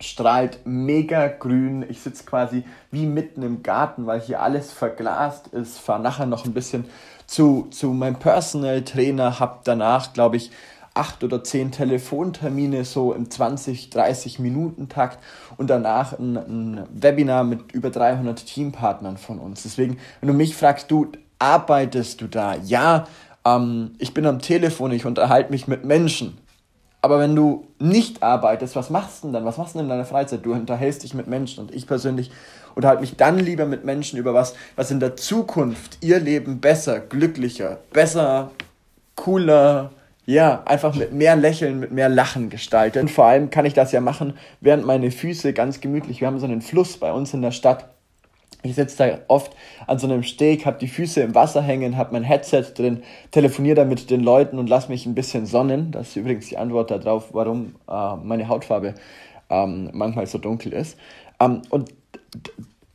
strahlt 0.00 0.60
mega 0.64 1.28
grün. 1.28 1.84
Ich 1.88 2.00
sitze 2.00 2.24
quasi 2.24 2.64
wie 2.90 3.06
mitten 3.06 3.42
im 3.42 3.62
Garten, 3.62 4.06
weil 4.06 4.20
hier 4.20 4.42
alles 4.42 4.72
verglast 4.72 5.48
ist. 5.48 5.78
Fahre 5.78 6.02
nachher 6.02 6.26
noch 6.26 6.44
ein 6.44 6.54
bisschen 6.54 6.86
zu, 7.26 7.68
zu 7.70 7.88
meinem 7.88 8.16
Personal 8.16 8.82
Trainer, 8.82 9.38
habe 9.38 9.60
danach, 9.64 10.12
glaube 10.12 10.36
ich, 10.36 10.50
acht 10.94 11.22
oder 11.22 11.44
zehn 11.44 11.70
Telefontermine 11.70 12.84
so 12.84 13.12
im 13.12 13.30
20, 13.30 13.90
30 13.90 14.40
Minuten 14.40 14.88
Takt 14.88 15.18
und 15.56 15.70
danach 15.70 16.18
ein, 16.18 16.36
ein 16.36 16.86
Webinar 16.92 17.44
mit 17.44 17.72
über 17.72 17.90
300 17.90 18.44
Teampartnern 18.44 19.16
von 19.16 19.38
uns. 19.38 19.62
Deswegen, 19.62 19.98
wenn 20.20 20.26
du 20.26 20.34
mich 20.34 20.56
fragst, 20.56 20.90
du, 20.90 21.12
arbeitest 21.38 22.20
du 22.20 22.26
da? 22.26 22.56
Ja, 22.56 23.06
ähm, 23.44 23.92
ich 23.98 24.12
bin 24.14 24.26
am 24.26 24.40
Telefon, 24.40 24.92
ich 24.92 25.06
unterhalte 25.06 25.50
mich 25.50 25.68
mit 25.68 25.84
Menschen. 25.84 26.38
Aber 27.02 27.18
wenn 27.18 27.34
du 27.34 27.66
nicht 27.78 28.22
arbeitest, 28.22 28.76
was 28.76 28.90
machst 28.90 29.22
du 29.22 29.28
denn 29.28 29.34
dann? 29.34 29.44
Was 29.44 29.56
machst 29.56 29.74
du 29.74 29.78
denn 29.78 29.86
in 29.86 29.90
deiner 29.90 30.04
Freizeit? 30.04 30.44
Du 30.44 30.52
unterhältst 30.52 31.02
dich 31.02 31.14
mit 31.14 31.26
Menschen 31.26 31.60
und 31.60 31.74
ich 31.74 31.86
persönlich 31.86 32.30
unterhalte 32.74 33.00
mich 33.00 33.16
dann 33.16 33.38
lieber 33.38 33.66
mit 33.66 33.84
Menschen 33.84 34.18
über 34.18 34.34
was, 34.34 34.54
was 34.76 34.90
in 34.90 35.00
der 35.00 35.16
Zukunft 35.16 35.98
ihr 36.02 36.20
Leben 36.20 36.60
besser, 36.60 37.00
glücklicher, 37.00 37.78
besser, 37.92 38.50
cooler, 39.16 39.90
ja, 40.26 40.62
einfach 40.66 40.94
mit 40.94 41.12
mehr 41.12 41.36
Lächeln, 41.36 41.80
mit 41.80 41.90
mehr 41.90 42.08
Lachen 42.08 42.50
gestaltet. 42.50 43.02
Und 43.02 43.10
vor 43.10 43.24
allem 43.24 43.50
kann 43.50 43.66
ich 43.66 43.74
das 43.74 43.92
ja 43.92 44.00
machen, 44.00 44.34
während 44.60 44.86
meine 44.86 45.10
Füße 45.10 45.52
ganz 45.52 45.80
gemütlich, 45.80 46.20
wir 46.20 46.28
haben 46.28 46.38
so 46.38 46.46
einen 46.46 46.62
Fluss 46.62 46.96
bei 46.98 47.12
uns 47.12 47.34
in 47.34 47.42
der 47.42 47.50
Stadt, 47.50 47.88
ich 48.62 48.74
sitze 48.74 48.96
da 48.98 49.18
oft 49.28 49.56
an 49.86 49.98
so 49.98 50.06
einem 50.06 50.22
Steg, 50.22 50.66
habe 50.66 50.78
die 50.78 50.88
Füße 50.88 51.20
im 51.22 51.34
Wasser 51.34 51.62
hängen, 51.62 51.96
habe 51.96 52.12
mein 52.12 52.24
Headset 52.24 52.64
drin, 52.76 53.02
telefoniere 53.30 53.76
da 53.76 53.84
mit 53.84 54.10
den 54.10 54.22
Leuten 54.22 54.58
und 54.58 54.68
lass 54.68 54.88
mich 54.88 55.06
ein 55.06 55.14
bisschen 55.14 55.46
sonnen. 55.46 55.92
Das 55.92 56.08
ist 56.08 56.16
übrigens 56.16 56.48
die 56.48 56.58
Antwort 56.58 56.90
darauf, 56.90 57.32
warum 57.32 57.74
äh, 57.88 58.16
meine 58.16 58.48
Hautfarbe 58.48 58.94
ähm, 59.48 59.90
manchmal 59.92 60.26
so 60.26 60.38
dunkel 60.38 60.72
ist. 60.72 60.98
Ähm, 61.40 61.62
und 61.70 61.92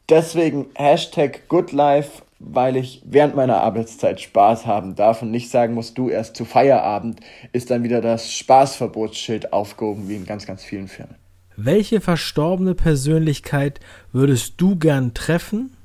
deswegen 0.09 0.67
Hashtag 0.75 1.47
GoodLife, 1.49 2.23
weil 2.39 2.75
ich 2.75 3.01
während 3.05 3.35
meiner 3.35 3.61
Arbeitszeit 3.61 4.21
Spaß 4.21 4.65
haben 4.65 4.95
darf 4.95 5.21
und 5.21 5.31
nicht 5.31 5.49
sagen 5.49 5.73
muss, 5.73 5.93
du 5.93 6.09
erst 6.09 6.35
zu 6.35 6.45
Feierabend 6.45 7.21
ist 7.53 7.71
dann 7.71 7.83
wieder 7.83 8.01
das 8.01 8.31
Spaßverbotsschild 8.31 9.53
aufgehoben, 9.53 10.09
wie 10.09 10.15
in 10.15 10.25
ganz, 10.25 10.45
ganz 10.45 10.63
vielen 10.63 10.87
Firmen. 10.87 11.24
Welche 11.57 12.01
verstorbene 12.01 12.75
Persönlichkeit 12.75 13.79
würdest 14.11 14.55
du 14.57 14.75
gern 14.75 15.13
treffen 15.13 15.75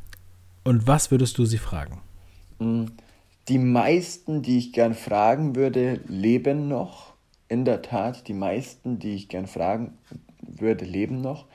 und 0.64 0.86
was 0.86 1.10
würdest 1.10 1.38
du 1.38 1.44
sie 1.44 1.58
fragen? 1.58 2.00
Mm, 2.58 2.86
die 3.48 3.58
meisten, 3.58 4.42
die 4.42 4.58
ich 4.58 4.72
gern 4.72 4.94
fragen 4.94 5.54
würde, 5.54 6.00
leben 6.06 6.68
noch. 6.68 7.14
In 7.48 7.64
der 7.64 7.82
Tat, 7.82 8.28
die 8.28 8.32
meisten, 8.32 8.98
die 8.98 9.14
ich 9.14 9.28
gern 9.28 9.46
fragen 9.46 9.94
würde, 10.40 10.84
leben 10.84 11.20
noch. 11.20 11.46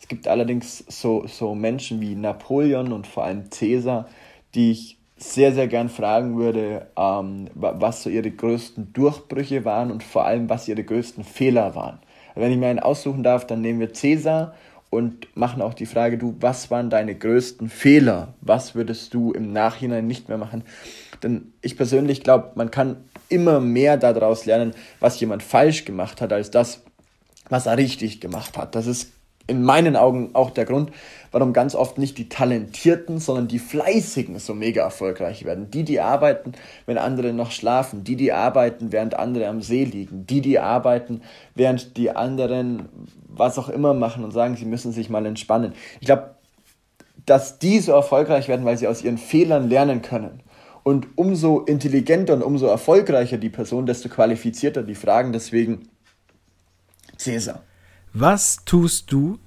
Es 0.00 0.08
gibt 0.08 0.26
allerdings 0.26 0.84
so, 0.88 1.26
so 1.26 1.54
Menschen 1.54 2.00
wie 2.00 2.14
Napoleon 2.14 2.92
und 2.92 3.06
vor 3.06 3.24
allem 3.24 3.50
Cäsar, 3.50 4.08
die 4.54 4.72
ich 4.72 4.98
sehr, 5.16 5.52
sehr 5.52 5.68
gern 5.68 5.88
fragen 5.88 6.36
würde, 6.36 6.88
ähm, 6.96 7.48
was 7.54 8.02
so 8.02 8.10
ihre 8.10 8.30
größten 8.30 8.92
Durchbrüche 8.92 9.64
waren 9.64 9.90
und 9.90 10.02
vor 10.02 10.24
allem, 10.24 10.48
was 10.48 10.66
ihre 10.66 10.82
größten 10.82 11.24
Fehler 11.24 11.74
waren. 11.74 11.98
Wenn 12.34 12.52
ich 12.52 12.58
mir 12.58 12.68
einen 12.68 12.78
aussuchen 12.78 13.22
darf, 13.22 13.46
dann 13.46 13.60
nehmen 13.60 13.80
wir 13.80 13.92
Cäsar 13.92 14.54
und 14.90 15.28
machen 15.36 15.62
auch 15.62 15.74
die 15.74 15.86
Frage, 15.86 16.18
du, 16.18 16.36
was 16.40 16.70
waren 16.70 16.90
deine 16.90 17.14
größten 17.14 17.68
Fehler? 17.68 18.34
Was 18.40 18.74
würdest 18.74 19.14
du 19.14 19.32
im 19.32 19.52
Nachhinein 19.52 20.06
nicht 20.06 20.28
mehr 20.28 20.38
machen? 20.38 20.64
Denn 21.22 21.52
ich 21.62 21.76
persönlich 21.76 22.22
glaube, 22.22 22.50
man 22.56 22.70
kann 22.70 22.96
immer 23.28 23.60
mehr 23.60 23.96
daraus 23.96 24.46
lernen, 24.46 24.74
was 24.98 25.20
jemand 25.20 25.42
falsch 25.42 25.84
gemacht 25.84 26.20
hat, 26.20 26.32
als 26.32 26.50
das, 26.50 26.82
was 27.48 27.66
er 27.66 27.76
richtig 27.76 28.20
gemacht 28.20 28.58
hat. 28.58 28.74
Das 28.74 28.86
ist 28.86 29.12
in 29.50 29.62
meinen 29.62 29.96
Augen 29.96 30.30
auch 30.34 30.50
der 30.50 30.64
Grund, 30.64 30.90
warum 31.32 31.52
ganz 31.52 31.74
oft 31.74 31.98
nicht 31.98 32.16
die 32.18 32.28
Talentierten, 32.28 33.18
sondern 33.18 33.48
die 33.48 33.58
Fleißigen 33.58 34.38
so 34.38 34.54
mega 34.54 34.82
erfolgreich 34.82 35.44
werden. 35.44 35.70
Die, 35.70 35.82
die 35.82 36.00
arbeiten, 36.00 36.52
wenn 36.86 36.98
andere 36.98 37.32
noch 37.32 37.50
schlafen. 37.50 38.04
Die, 38.04 38.16
die 38.16 38.32
arbeiten, 38.32 38.92
während 38.92 39.14
andere 39.14 39.48
am 39.48 39.60
See 39.60 39.84
liegen. 39.84 40.26
Die, 40.26 40.40
die 40.40 40.58
arbeiten, 40.58 41.22
während 41.54 41.96
die 41.96 42.10
anderen 42.10 42.88
was 43.28 43.58
auch 43.58 43.68
immer 43.68 43.94
machen 43.94 44.24
und 44.24 44.32
sagen, 44.32 44.56
sie 44.56 44.64
müssen 44.64 44.92
sich 44.92 45.10
mal 45.10 45.26
entspannen. 45.26 45.74
Ich 46.00 46.06
glaube, 46.06 46.34
dass 47.26 47.58
die 47.58 47.80
so 47.80 47.92
erfolgreich 47.92 48.48
werden, 48.48 48.64
weil 48.64 48.78
sie 48.78 48.88
aus 48.88 49.02
ihren 49.02 49.18
Fehlern 49.18 49.68
lernen 49.68 50.02
können. 50.02 50.42
Und 50.82 51.08
umso 51.16 51.60
intelligenter 51.60 52.34
und 52.34 52.42
umso 52.42 52.66
erfolgreicher 52.66 53.36
die 53.36 53.50
Person, 53.50 53.86
desto 53.86 54.08
qualifizierter 54.08 54.82
die 54.82 54.94
Fragen. 54.94 55.32
Deswegen 55.32 55.88
Cäsar. 57.16 57.62
Was 58.12 58.64
tust 58.64 59.12
du, 59.12 59.38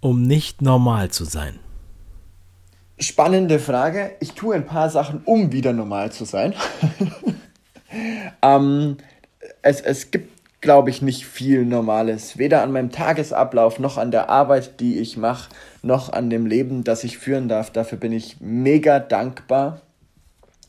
um 0.00 0.22
nicht 0.22 0.62
normal 0.62 1.10
zu 1.10 1.24
sein? 1.24 1.58
Spannende 2.98 3.58
Frage. 3.58 4.12
Ich 4.20 4.32
tue 4.32 4.54
ein 4.54 4.66
paar 4.66 4.88
Sachen, 4.88 5.22
um 5.24 5.50
wieder 5.52 5.72
normal 5.72 6.12
zu 6.12 6.24
sein. 6.24 6.54
ähm, 8.42 8.96
es, 9.62 9.80
es 9.80 10.10
gibt 10.10 10.34
glaube 10.64 10.88
ich, 10.88 11.02
nicht 11.02 11.26
viel 11.26 11.66
Normales. 11.66 12.38
Weder 12.38 12.62
an 12.62 12.72
meinem 12.72 12.90
Tagesablauf, 12.90 13.78
noch 13.78 13.98
an 13.98 14.10
der 14.10 14.30
Arbeit, 14.30 14.80
die 14.80 14.98
ich 14.98 15.18
mache, 15.18 15.50
noch 15.82 16.10
an 16.10 16.30
dem 16.30 16.46
Leben, 16.46 16.84
das 16.84 17.04
ich 17.04 17.18
führen 17.18 17.48
darf. 17.48 17.70
Dafür 17.70 17.98
bin 17.98 18.12
ich 18.12 18.38
mega 18.40 18.98
dankbar. 18.98 19.82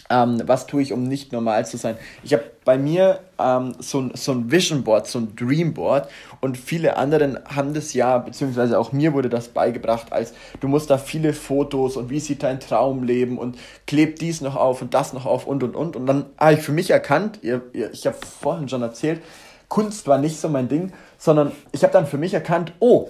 Ähm, 0.10 0.42
was 0.46 0.68
tue 0.68 0.84
ich, 0.84 0.94
um 0.94 1.04
nicht 1.04 1.32
normal 1.32 1.66
zu 1.66 1.78
sein? 1.78 1.98
Ich 2.24 2.34
habe 2.34 2.44
bei 2.64 2.78
mir 2.78 3.22
ähm, 3.40 3.74
so, 3.80 4.02
ein, 4.02 4.12
so 4.14 4.34
ein 4.34 4.52
Vision 4.52 4.84
Board, 4.84 5.08
so 5.08 5.20
ein 5.20 5.36
Dream 5.36 5.74
Board 5.74 6.08
und 6.42 6.58
viele 6.58 6.98
anderen 6.98 7.40
haben 7.46 7.74
das 7.74 7.94
ja, 7.94 8.20
beziehungsweise 8.20 8.78
auch 8.80 8.92
mir 8.92 9.14
wurde 9.14 9.30
das 9.30 9.48
beigebracht, 9.48 10.14
als 10.14 10.34
du 10.60 10.68
musst 10.68 10.92
da 10.92 11.00
viele 11.00 11.34
Fotos 11.34 11.98
und 11.98 12.12
wie 12.12 12.20
sieht 12.20 12.44
dein 12.44 12.60
Traumleben 12.60 13.40
und 13.40 13.58
klebt 13.88 14.22
dies 14.22 14.42
noch 14.42 14.56
auf 14.56 14.84
und 14.84 14.94
das 14.94 15.14
noch 15.14 15.26
auf 15.26 15.48
und 15.48 15.64
und 15.64 15.76
und. 15.76 15.96
Und 15.96 16.06
dann 16.06 16.26
habe 16.38 16.54
ich 16.54 16.62
für 16.62 16.72
mich 16.72 16.92
erkannt, 16.92 17.40
ihr, 17.42 17.64
ihr, 17.74 17.92
ich 17.92 18.06
habe 18.06 18.18
vorhin 18.42 18.70
schon 18.70 18.84
erzählt, 18.84 19.22
Kunst 19.70 20.08
war 20.08 20.20
nicht 20.20 20.40
so 20.40 20.50
mein 20.50 20.68
Ding, 20.68 20.94
sondern 21.18 21.52
ich 21.72 21.84
habe 21.84 21.94
dann 21.94 22.06
für 22.06 22.20
mich 22.20 22.34
erkannt, 22.34 22.74
oh, 22.80 23.10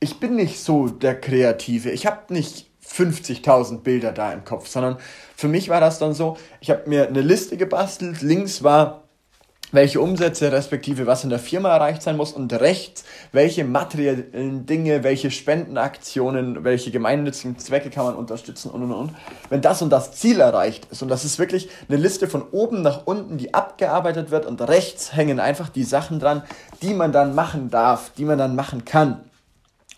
ich 0.00 0.18
bin 0.18 0.34
nicht 0.34 0.58
so 0.60 0.88
der 0.88 1.20
Kreative. 1.20 1.90
Ich 1.90 2.06
habe 2.06 2.32
nicht 2.32 2.71
50.000 2.94 3.78
Bilder 3.78 4.12
da 4.12 4.32
im 4.32 4.44
Kopf, 4.44 4.68
sondern 4.68 4.98
für 5.36 5.48
mich 5.48 5.68
war 5.68 5.80
das 5.80 5.98
dann 5.98 6.14
so, 6.14 6.36
ich 6.60 6.70
habe 6.70 6.88
mir 6.88 7.08
eine 7.08 7.22
Liste 7.22 7.56
gebastelt, 7.56 8.22
links 8.22 8.62
war 8.62 9.02
welche 9.72 10.00
Umsätze 10.00 10.52
respektive 10.52 11.06
was 11.06 11.24
in 11.24 11.30
der 11.30 11.38
Firma 11.38 11.70
erreicht 11.70 12.02
sein 12.02 12.16
muss 12.16 12.32
und 12.32 12.52
rechts 12.52 13.04
welche 13.32 13.64
materiellen 13.64 14.66
Dinge, 14.66 15.02
welche 15.02 15.30
Spendenaktionen, 15.30 16.62
welche 16.62 16.90
gemeinnützigen 16.90 17.58
Zwecke 17.58 17.90
kann 17.90 18.04
man 18.04 18.14
unterstützen 18.14 18.70
und 18.70 18.82
und 18.82 18.92
und. 18.92 19.14
Wenn 19.48 19.62
das 19.62 19.82
und 19.82 19.90
das 19.90 20.12
Ziel 20.12 20.40
erreicht 20.40 20.86
ist 20.90 21.02
und 21.02 21.08
das 21.08 21.24
ist 21.24 21.38
wirklich 21.38 21.70
eine 21.88 21.96
Liste 21.98 22.28
von 22.28 22.42
oben 22.52 22.82
nach 22.82 23.06
unten, 23.06 23.38
die 23.38 23.54
abgearbeitet 23.54 24.30
wird 24.30 24.46
und 24.46 24.60
rechts 24.60 25.16
hängen 25.16 25.40
einfach 25.40 25.70
die 25.70 25.84
Sachen 25.84 26.20
dran, 26.20 26.42
die 26.82 26.92
man 26.92 27.12
dann 27.12 27.34
machen 27.34 27.70
darf, 27.70 28.12
die 28.16 28.26
man 28.26 28.38
dann 28.38 28.54
machen 28.54 28.84
kann. 28.84 29.20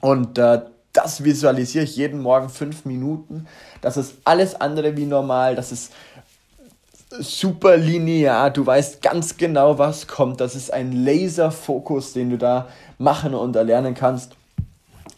Und 0.00 0.38
äh, 0.38 0.60
das 0.94 1.24
visualisiere 1.24 1.84
ich 1.84 1.96
jeden 1.96 2.22
Morgen 2.22 2.48
fünf 2.48 2.86
Minuten. 2.86 3.46
Das 3.82 3.98
ist 3.98 4.14
alles 4.24 4.54
andere 4.54 4.96
wie 4.96 5.04
normal. 5.04 5.56
Das 5.56 5.72
ist 5.72 5.92
super 7.18 7.76
linear. 7.76 8.50
Du 8.50 8.64
weißt 8.64 9.02
ganz 9.02 9.36
genau, 9.36 9.78
was 9.78 10.06
kommt. 10.06 10.40
Das 10.40 10.54
ist 10.54 10.72
ein 10.72 11.04
Laserfokus, 11.04 12.12
den 12.12 12.30
du 12.30 12.38
da 12.38 12.68
machen 12.96 13.34
und 13.34 13.56
erlernen 13.56 13.94
kannst. 13.94 14.36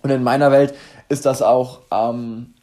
Und 0.03 0.11
in 0.11 0.23
meiner 0.23 0.51
Welt 0.51 0.75
ist 1.09 1.27
das 1.27 1.43
auch 1.43 1.81
ähm, 1.91 2.55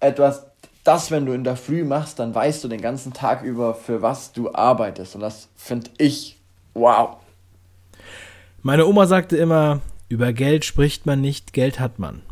etwas, 0.00 0.46
das, 0.84 1.10
wenn 1.10 1.26
du 1.26 1.32
in 1.32 1.44
der 1.44 1.56
Früh 1.56 1.84
machst, 1.84 2.18
dann 2.18 2.34
weißt 2.34 2.64
du 2.64 2.68
den 2.68 2.80
ganzen 2.80 3.12
Tag 3.12 3.42
über, 3.42 3.74
für 3.74 4.02
was 4.02 4.32
du 4.32 4.52
arbeitest. 4.52 5.14
Und 5.14 5.20
das 5.20 5.48
finde 5.54 5.90
ich 5.98 6.38
wow. 6.72 7.16
Meine 8.62 8.86
Oma 8.86 9.06
sagte 9.06 9.36
immer, 9.36 9.80
über 10.08 10.32
Geld 10.32 10.64
spricht 10.64 11.04
man 11.04 11.20
nicht, 11.20 11.52
Geld 11.52 11.78
hat 11.78 11.98
man. 11.98 12.22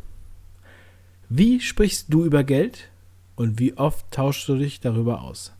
Wie 1.35 1.61
sprichst 1.61 2.09
du 2.11 2.27
über 2.27 2.45
Geld 2.45 2.91
und 3.37 3.59
wie 3.59 3.79
oft 3.79 4.11
tauschst 4.11 4.47
du 4.51 4.57
dich 4.57 4.81
darüber 4.81 5.23
aus? 5.23 5.51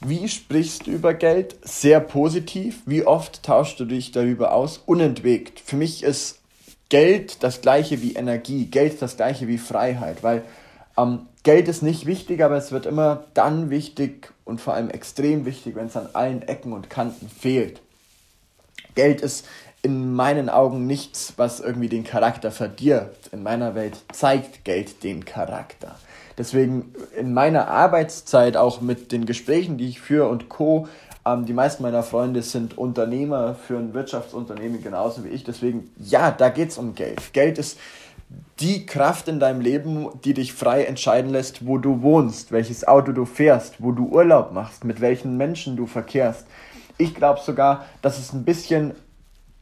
Wie 0.00 0.26
sprichst 0.30 0.86
du 0.86 0.92
über 0.92 1.12
Geld? 1.12 1.56
Sehr 1.60 2.00
positiv. 2.00 2.80
Wie 2.86 3.06
oft 3.06 3.42
tauschst 3.42 3.78
du 3.78 3.84
dich 3.84 4.12
darüber 4.12 4.54
aus? 4.54 4.80
Unentwegt. 4.86 5.60
Für 5.60 5.76
mich 5.76 6.02
ist 6.02 6.38
Geld 6.88 7.42
das 7.42 7.60
gleiche 7.60 8.00
wie 8.00 8.14
Energie, 8.14 8.64
Geld 8.64 9.02
das 9.02 9.18
gleiche 9.18 9.46
wie 9.46 9.58
Freiheit, 9.58 10.22
weil 10.22 10.42
ähm, 10.96 11.26
Geld 11.42 11.68
ist 11.68 11.82
nicht 11.82 12.06
wichtig, 12.06 12.42
aber 12.42 12.56
es 12.56 12.72
wird 12.72 12.86
immer 12.86 13.24
dann 13.34 13.68
wichtig 13.68 14.32
und 14.46 14.62
vor 14.62 14.72
allem 14.72 14.88
extrem 14.88 15.44
wichtig, 15.44 15.76
wenn 15.76 15.88
es 15.88 15.98
an 15.98 16.08
allen 16.14 16.40
Ecken 16.40 16.72
und 16.72 16.88
Kanten 16.88 17.28
fehlt. 17.28 17.82
Geld 18.94 19.20
ist 19.20 19.46
in 19.86 20.14
meinen 20.14 20.48
Augen 20.48 20.84
nichts, 20.88 21.34
was 21.36 21.60
irgendwie 21.60 21.88
den 21.88 22.02
Charakter 22.02 22.50
verdirbt. 22.50 23.28
In 23.32 23.44
meiner 23.44 23.76
Welt 23.76 23.96
zeigt 24.12 24.64
Geld 24.64 25.04
den 25.04 25.24
Charakter. 25.24 25.94
Deswegen 26.36 26.92
in 27.16 27.32
meiner 27.32 27.68
Arbeitszeit, 27.68 28.56
auch 28.56 28.80
mit 28.80 29.12
den 29.12 29.26
Gesprächen, 29.26 29.78
die 29.78 29.88
ich 29.88 30.00
führe 30.00 30.26
und 30.26 30.48
Co., 30.48 30.88
ähm, 31.24 31.46
die 31.46 31.52
meisten 31.52 31.84
meiner 31.84 32.02
Freunde 32.02 32.42
sind 32.42 32.76
Unternehmer 32.76 33.54
für 33.54 33.78
ein 33.78 33.94
Wirtschaftsunternehmen 33.94 34.82
genauso 34.82 35.22
wie 35.22 35.28
ich. 35.28 35.44
Deswegen, 35.44 35.88
ja, 36.00 36.32
da 36.32 36.48
geht 36.48 36.70
es 36.70 36.78
um 36.78 36.96
Geld. 36.96 37.32
Geld 37.32 37.56
ist 37.56 37.78
die 38.58 38.86
Kraft 38.86 39.28
in 39.28 39.38
deinem 39.38 39.60
Leben, 39.60 40.08
die 40.24 40.34
dich 40.34 40.52
frei 40.52 40.82
entscheiden 40.82 41.30
lässt, 41.30 41.64
wo 41.64 41.78
du 41.78 42.02
wohnst, 42.02 42.50
welches 42.50 42.88
Auto 42.88 43.12
du 43.12 43.24
fährst, 43.24 43.76
wo 43.78 43.92
du 43.92 44.06
Urlaub 44.06 44.50
machst, 44.50 44.82
mit 44.82 45.00
welchen 45.00 45.36
Menschen 45.36 45.76
du 45.76 45.86
verkehrst. 45.86 46.44
Ich 46.98 47.14
glaube 47.14 47.38
sogar, 47.40 47.84
dass 48.02 48.18
es 48.18 48.32
ein 48.32 48.44
bisschen 48.44 48.94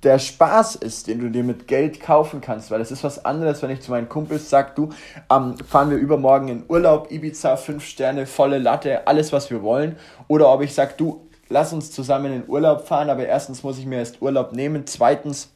der 0.05 0.19
Spaß 0.19 0.77
ist, 0.77 1.07
den 1.07 1.21
du 1.21 1.31
dir 1.31 1.43
mit 1.43 1.67
Geld 1.67 2.01
kaufen 2.01 2.41
kannst, 2.41 2.71
weil 2.71 2.81
es 2.81 2.91
ist 2.91 3.05
was 3.05 3.25
anderes, 3.25 3.63
wenn 3.63 3.71
ich 3.71 3.81
zu 3.81 3.91
meinen 3.91 4.09
Kumpels 4.09 4.51
sage, 4.51 4.73
du, 4.75 4.91
ähm, 5.31 5.57
fahren 5.67 5.91
wir 5.91 5.97
übermorgen 5.97 6.49
in 6.49 6.65
Urlaub, 6.69 7.11
Ibiza, 7.11 7.57
fünf 7.57 7.85
Sterne, 7.85 8.27
volle 8.27 8.59
Latte, 8.59 9.07
alles, 9.07 9.33
was 9.33 9.51
wir 9.51 9.63
wollen, 9.63 9.97
oder 10.29 10.53
ob 10.53 10.63
ich 10.63 10.75
sage, 10.75 10.95
du, 10.97 11.27
lass 11.49 11.73
uns 11.73 11.91
zusammen 11.91 12.33
in 12.33 12.49
Urlaub 12.49 12.87
fahren, 12.87 13.11
aber 13.11 13.27
erstens 13.27 13.63
muss 13.63 13.79
ich 13.79 13.87
mir 13.87 13.99
erst 13.99 14.21
Urlaub 14.21 14.53
nehmen, 14.53 14.87
zweitens 14.87 15.51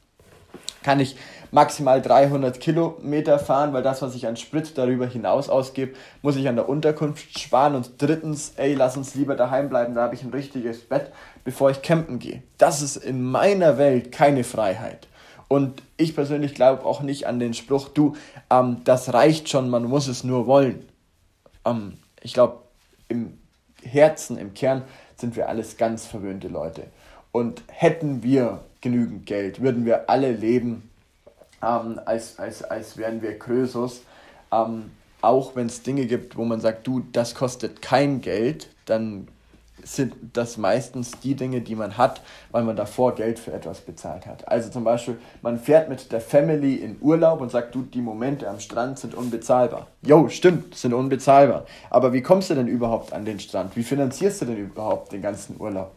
kann 0.82 1.00
ich 1.00 1.16
maximal 1.50 2.02
300 2.02 2.61
Kilometer 2.61 3.38
fahren, 3.38 3.72
weil 3.72 3.82
das, 3.82 4.02
was 4.02 4.14
ich 4.14 4.26
an 4.26 4.37
Sprit 4.37 4.76
darüber 4.76 5.06
hinaus 5.06 5.48
ausgebe, 5.48 5.94
muss 6.22 6.37
ich 6.37 6.48
an 6.48 6.56
der 6.56 6.68
Unterkunft 6.68 7.38
sparen. 7.38 7.74
Und 7.74 7.92
drittens, 7.98 8.52
ey, 8.56 8.74
lass 8.74 8.96
uns 8.96 9.14
lieber 9.14 9.34
daheim 9.34 9.68
bleiben, 9.68 9.94
da 9.94 10.02
habe 10.02 10.14
ich 10.14 10.22
ein 10.22 10.30
richtiges 10.30 10.80
Bett, 10.80 11.12
bevor 11.44 11.70
ich 11.70 11.82
campen 11.82 12.18
gehe. 12.18 12.42
Das 12.58 12.82
ist 12.82 12.96
in 12.96 13.22
meiner 13.22 13.78
Welt 13.78 14.12
keine 14.12 14.44
Freiheit. 14.44 15.08
Und 15.48 15.82
ich 15.96 16.14
persönlich 16.14 16.54
glaube 16.54 16.84
auch 16.84 17.00
nicht 17.00 17.26
an 17.26 17.38
den 17.38 17.54
Spruch, 17.54 17.88
du, 17.88 18.16
ähm, 18.50 18.82
das 18.84 19.14
reicht 19.14 19.48
schon, 19.48 19.70
man 19.70 19.84
muss 19.84 20.06
es 20.06 20.22
nur 20.22 20.46
wollen. 20.46 20.87
Ähm, 21.64 21.94
ich 22.22 22.34
glaube, 22.34 22.58
im 23.08 23.38
Herzen, 23.82 24.37
im 24.37 24.52
Kern 24.52 24.82
sind 25.16 25.37
wir 25.37 25.48
alles 25.48 25.78
ganz 25.78 26.06
verwöhnte 26.06 26.48
Leute. 26.48 26.84
Und 27.32 27.62
hätten 27.68 28.22
wir 28.22 28.61
genügend 28.80 29.26
Geld, 29.26 29.61
würden 29.61 29.84
wir 29.84 30.08
alle 30.11 30.32
leben 30.32 30.88
ähm, 31.62 32.01
als, 32.05 32.38
als, 32.38 32.62
als 32.62 32.97
wären 32.97 33.23
wir 33.23 33.38
Krösus. 33.38 34.03
Ähm, 34.53 34.90
auch 35.21 35.57
wenn 35.57 35.66
es 35.66 35.83
Dinge 35.83 36.07
gibt, 36.07 36.37
wo 36.37 36.44
man 36.44 36.61
sagt, 36.61 36.87
du, 36.87 37.03
das 37.12 37.35
kostet 37.35 37.83
kein 37.83 38.21
Geld, 38.21 38.68
dann 38.87 39.29
sind 39.83 40.14
das 40.35 40.57
meistens 40.57 41.12
die 41.21 41.35
Dinge, 41.35 41.61
die 41.61 41.75
man 41.75 41.97
hat, 41.97 42.21
weil 42.51 42.62
man 42.62 42.77
davor 42.77 43.14
Geld 43.14 43.38
für 43.38 43.53
etwas 43.53 43.81
bezahlt 43.81 44.27
hat. 44.27 44.47
Also 44.47 44.71
zum 44.71 44.85
Beispiel, 44.85 45.18
man 45.40 45.59
fährt 45.59 45.88
mit 45.88 46.12
der 46.12 46.21
Family 46.21 46.77
in 46.77 46.99
Urlaub 47.01 47.40
und 47.40 47.51
sagt, 47.51 47.75
du, 47.75 47.83
die 47.83 48.03
Momente 48.03 48.49
am 48.49 48.61
Strand 48.61 48.99
sind 48.99 49.14
unbezahlbar. 49.14 49.87
Jo, 50.03 50.29
stimmt, 50.29 50.75
sind 50.75 50.92
unbezahlbar. 50.92 51.64
Aber 51.90 52.12
wie 52.12 52.23
kommst 52.23 52.51
du 52.51 52.55
denn 52.55 52.68
überhaupt 52.68 53.12
an 53.12 53.25
den 53.25 53.40
Strand? 53.40 53.77
Wie 53.77 53.83
finanzierst 53.83 54.42
du 54.42 54.47
denn 54.47 54.59
überhaupt 54.59 55.12
den 55.12 55.23
ganzen 55.23 55.61
Urlaub? 55.61 55.92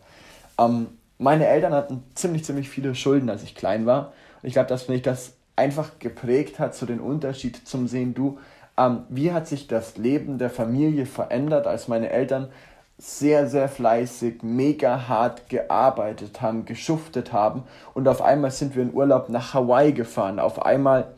Ähm, 0.58 0.88
meine 1.17 1.47
Eltern 1.47 1.74
hatten 1.74 2.04
ziemlich, 2.15 2.45
ziemlich 2.45 2.69
viele 2.69 2.95
Schulden, 2.95 3.30
als 3.30 3.43
ich 3.43 3.56
klein 3.56 3.86
war. 3.86 4.13
Und 4.41 4.47
ich 4.47 4.54
glaube, 4.54 4.69
das 4.69 4.84
finde 4.84 4.97
ich 4.97 5.04
das 5.04 5.34
einfach 5.62 6.00
geprägt 6.00 6.58
hat, 6.58 6.74
so 6.74 6.88
den 6.88 7.00
Unterschied 7.00 7.67
zum 7.67 7.88
Sehen, 7.88 8.15
du, 8.15 8.39
ähm, 8.78 9.04
wie 9.10 9.32
hat 9.32 9.47
sich 9.47 9.67
das 9.67 9.97
Leben 9.97 10.39
der 10.39 10.50
Familie 10.50 11.06
verändert, 11.06 11.67
als 11.67 11.88
meine 11.88 12.10
Eltern 12.10 12.50
sehr, 12.97 13.47
sehr 13.47 13.69
fleißig, 13.69 14.41
mega 14.41 15.08
hart 15.08 15.50
gearbeitet 15.50 16.41
haben, 16.41 16.65
geschuftet 16.65 17.32
haben 17.32 17.63
und 17.93 18.08
auf 18.08 18.21
einmal 18.21 18.52
sind 18.52 18.76
wir 18.76 18.84
in 18.84 18.93
Urlaub 18.93 19.30
nach 19.30 19.54
Hawaii 19.54 19.91
gefahren. 19.91 20.39
Auf 20.39 20.65
einmal 20.65 21.13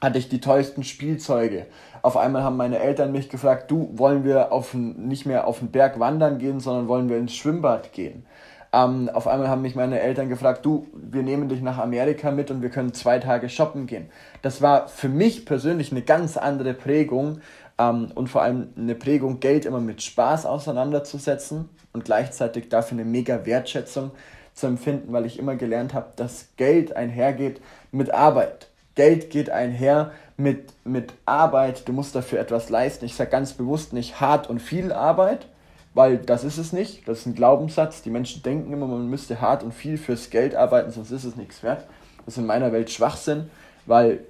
hatte 0.00 0.18
ich 0.18 0.30
die 0.30 0.40
teuersten 0.40 0.82
Spielzeuge. 0.82 1.66
Auf 2.00 2.16
einmal 2.16 2.42
haben 2.42 2.56
meine 2.56 2.78
Eltern 2.78 3.12
mich 3.12 3.28
gefragt, 3.28 3.70
du, 3.70 3.90
wollen 3.92 4.24
wir 4.24 4.52
auf 4.52 4.72
ein, 4.72 5.08
nicht 5.08 5.26
mehr 5.26 5.46
auf 5.46 5.58
den 5.58 5.70
Berg 5.70 6.00
wandern 6.00 6.38
gehen, 6.38 6.60
sondern 6.60 6.88
wollen 6.88 7.10
wir 7.10 7.18
ins 7.18 7.34
Schwimmbad 7.34 7.92
gehen? 7.92 8.24
Ähm, 8.72 9.10
auf 9.12 9.26
einmal 9.26 9.48
haben 9.48 9.62
mich 9.62 9.74
meine 9.74 10.00
Eltern 10.00 10.28
gefragt, 10.28 10.64
du, 10.64 10.86
wir 10.92 11.22
nehmen 11.22 11.48
dich 11.48 11.60
nach 11.60 11.78
Amerika 11.78 12.30
mit 12.30 12.50
und 12.50 12.62
wir 12.62 12.70
können 12.70 12.94
zwei 12.94 13.18
Tage 13.18 13.48
shoppen 13.48 13.86
gehen. 13.86 14.08
Das 14.42 14.62
war 14.62 14.88
für 14.88 15.08
mich 15.08 15.44
persönlich 15.44 15.90
eine 15.90 16.02
ganz 16.02 16.36
andere 16.36 16.72
Prägung 16.74 17.40
ähm, 17.78 18.12
und 18.14 18.28
vor 18.28 18.42
allem 18.42 18.68
eine 18.76 18.94
Prägung, 18.94 19.40
Geld 19.40 19.64
immer 19.64 19.80
mit 19.80 20.02
Spaß 20.02 20.46
auseinanderzusetzen 20.46 21.68
und 21.92 22.04
gleichzeitig 22.04 22.68
dafür 22.68 22.98
eine 22.98 23.04
mega 23.04 23.44
Wertschätzung 23.44 24.12
zu 24.54 24.66
empfinden, 24.66 25.12
weil 25.12 25.26
ich 25.26 25.38
immer 25.38 25.56
gelernt 25.56 25.94
habe, 25.94 26.12
dass 26.14 26.48
Geld 26.56 26.94
einhergeht 26.94 27.60
mit 27.90 28.12
Arbeit. 28.12 28.68
Geld 28.94 29.30
geht 29.30 29.50
einher 29.50 30.12
mit, 30.36 30.72
mit 30.84 31.12
Arbeit, 31.26 31.88
du 31.88 31.92
musst 31.92 32.14
dafür 32.14 32.38
etwas 32.38 32.70
leisten. 32.70 33.04
Ich 33.04 33.14
sage 33.14 33.30
ganz 33.30 33.52
bewusst 33.52 33.92
nicht 33.92 34.20
hart 34.20 34.48
und 34.48 34.60
viel 34.60 34.92
Arbeit, 34.92 35.46
weil 35.94 36.18
das 36.18 36.44
ist 36.44 36.58
es 36.58 36.72
nicht. 36.72 37.06
Das 37.08 37.20
ist 37.20 37.26
ein 37.26 37.34
Glaubenssatz. 37.34 38.02
Die 38.02 38.10
Menschen 38.10 38.42
denken 38.42 38.72
immer, 38.72 38.86
man 38.86 39.08
müsste 39.08 39.40
hart 39.40 39.62
und 39.62 39.72
viel 39.72 39.98
fürs 39.98 40.30
Geld 40.30 40.54
arbeiten, 40.54 40.90
sonst 40.90 41.10
ist 41.10 41.24
es 41.24 41.36
nichts 41.36 41.62
wert. 41.62 41.86
Das 42.24 42.34
ist 42.34 42.38
in 42.38 42.46
meiner 42.46 42.72
Welt 42.72 42.90
Schwachsinn, 42.90 43.50
weil 43.86 44.20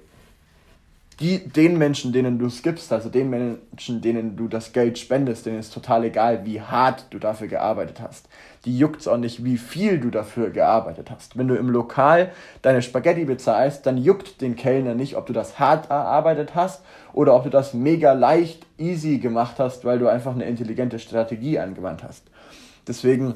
die, 1.21 1.47
den 1.47 1.77
Menschen, 1.77 2.11
denen 2.13 2.39
du 2.39 2.47
es 2.47 2.63
gibst, 2.63 2.91
also 2.91 3.07
den 3.09 3.29
Menschen, 3.29 4.01
denen 4.01 4.35
du 4.35 4.47
das 4.47 4.73
Geld 4.73 4.97
spendest, 4.97 5.45
denen 5.45 5.59
ist 5.59 5.73
total 5.73 6.03
egal, 6.05 6.45
wie 6.45 6.59
hart 6.59 7.05
du 7.11 7.19
dafür 7.19 7.47
gearbeitet 7.47 8.01
hast. 8.01 8.27
Die 8.65 8.75
juckt 8.75 9.01
es 9.01 9.07
auch 9.07 9.17
nicht, 9.17 9.43
wie 9.45 9.57
viel 9.57 9.99
du 9.99 10.09
dafür 10.09 10.49
gearbeitet 10.49 11.11
hast. 11.11 11.37
Wenn 11.37 11.47
du 11.47 11.55
im 11.55 11.69
Lokal 11.69 12.31
deine 12.63 12.81
Spaghetti 12.81 13.25
bezahlst, 13.25 13.85
dann 13.85 13.97
juckt 13.97 14.41
den 14.41 14.55
Kellner 14.55 14.95
nicht, 14.95 15.15
ob 15.15 15.27
du 15.27 15.33
das 15.33 15.59
hart 15.59 15.91
erarbeitet 15.91 16.55
hast 16.55 16.81
oder 17.13 17.35
ob 17.35 17.43
du 17.43 17.49
das 17.51 17.75
mega 17.75 18.13
leicht, 18.13 18.65
easy 18.79 19.19
gemacht 19.19 19.55
hast, 19.59 19.85
weil 19.85 19.99
du 19.99 20.07
einfach 20.07 20.33
eine 20.33 20.45
intelligente 20.45 20.97
Strategie 20.97 21.59
angewandt 21.59 22.03
hast. 22.03 22.23
Deswegen, 22.87 23.35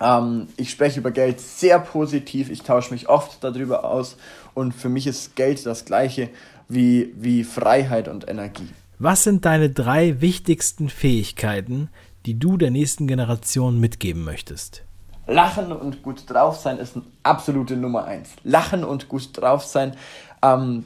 ähm, 0.00 0.46
ich 0.56 0.70
spreche 0.70 1.00
über 1.00 1.10
Geld 1.10 1.40
sehr 1.40 1.80
positiv, 1.80 2.48
ich 2.48 2.62
tausche 2.62 2.92
mich 2.92 3.08
oft 3.08 3.42
darüber 3.42 3.84
aus 3.84 4.16
und 4.54 4.72
für 4.72 4.88
mich 4.88 5.06
ist 5.06 5.34
Geld 5.36 5.64
das 5.66 5.84
gleiche 5.84 6.28
wie, 6.72 7.12
wie 7.16 7.44
Freiheit 7.44 8.08
und 8.08 8.28
Energie. 8.28 8.68
Was 8.98 9.24
sind 9.24 9.44
deine 9.44 9.70
drei 9.70 10.20
wichtigsten 10.20 10.88
Fähigkeiten, 10.88 11.88
die 12.26 12.38
du 12.38 12.56
der 12.56 12.70
nächsten 12.70 13.06
Generation 13.06 13.80
mitgeben 13.80 14.24
möchtest? 14.24 14.84
Lachen 15.26 15.72
und 15.72 16.02
gut 16.02 16.28
drauf 16.28 16.56
sein 16.56 16.78
ist 16.78 16.96
eine 16.96 17.04
absolute 17.22 17.76
Nummer 17.76 18.04
eins. 18.04 18.30
Lachen 18.42 18.84
und 18.84 19.08
gut 19.08 19.28
drauf 19.32 19.64
sein, 19.64 19.96
ähm, 20.42 20.84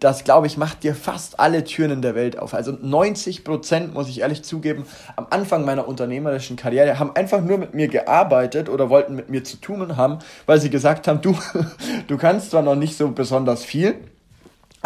das 0.00 0.24
glaube 0.24 0.46
ich, 0.46 0.56
macht 0.56 0.82
dir 0.82 0.94
fast 0.94 1.38
alle 1.38 1.62
Türen 1.64 1.90
in 1.90 2.02
der 2.02 2.14
Welt 2.14 2.38
auf. 2.38 2.54
Also 2.54 2.72
90 2.72 3.44
Prozent, 3.44 3.92
muss 3.92 4.08
ich 4.08 4.20
ehrlich 4.20 4.42
zugeben, 4.42 4.86
am 5.16 5.26
Anfang 5.28 5.66
meiner 5.66 5.86
unternehmerischen 5.86 6.56
Karriere 6.56 6.98
haben 6.98 7.14
einfach 7.14 7.42
nur 7.42 7.58
mit 7.58 7.74
mir 7.74 7.88
gearbeitet 7.88 8.70
oder 8.70 8.88
wollten 8.88 9.14
mit 9.14 9.28
mir 9.28 9.44
zu 9.44 9.58
tun 9.58 9.96
haben, 9.98 10.18
weil 10.46 10.60
sie 10.60 10.70
gesagt 10.70 11.08
haben, 11.08 11.20
du, 11.20 11.36
du 12.08 12.16
kannst 12.16 12.50
zwar 12.50 12.62
noch 12.62 12.76
nicht 12.76 12.96
so 12.96 13.10
besonders 13.10 13.64
viel, 13.64 13.96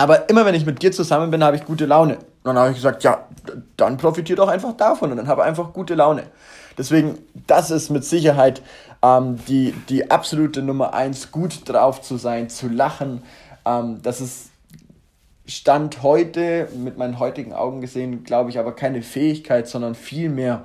aber 0.01 0.31
immer 0.31 0.47
wenn 0.47 0.55
ich 0.55 0.65
mit 0.65 0.83
dir 0.83 0.93
zusammen 0.93 1.31
bin, 1.31 1.45
habe 1.45 1.57
ich 1.57 1.67
gute 1.67 1.85
Laune. 1.85 2.15
Und 2.15 2.25
dann 2.45 2.59
habe 2.59 2.71
ich 2.71 2.77
gesagt, 2.77 3.05
ja, 3.05 3.27
dann 3.77 3.99
profitiert 3.99 4.39
doch 4.39 4.49
einfach 4.49 4.75
davon 4.75 5.11
und 5.11 5.19
dann 5.19 5.29
habe 5.29 5.45
einfach 5.45 5.75
gute 5.75 5.95
Laune. 5.95 6.23
Deswegen, 6.79 7.19
das 7.47 7.71
ist 7.71 7.91
mit 7.91 8.05
Sicherheit 8.05 8.63
ähm, 9.03 9.39
die, 9.47 9.73
die 9.91 10.11
absolute 10.11 10.63
Nummer 10.63 10.95
eins, 10.95 11.31
gut 11.33 11.69
drauf 11.69 12.01
zu 12.01 12.17
sein, 12.17 12.49
zu 12.49 12.69
lachen. 12.69 13.23
Ähm, 13.67 14.01
das 14.03 14.23
ist 14.23 14.49
Stand 15.47 16.03
heute, 16.03 16.69
mit 16.75 16.97
meinen 16.97 17.19
heutigen 17.19 17.53
Augen 17.53 17.83
gesehen, 17.83 18.25
glaube 18.25 18.49
ich, 18.49 18.59
aber 18.59 18.75
keine 18.75 19.03
Fähigkeit, 19.03 19.69
sondern 19.69 19.95
vielmehr 19.95 20.65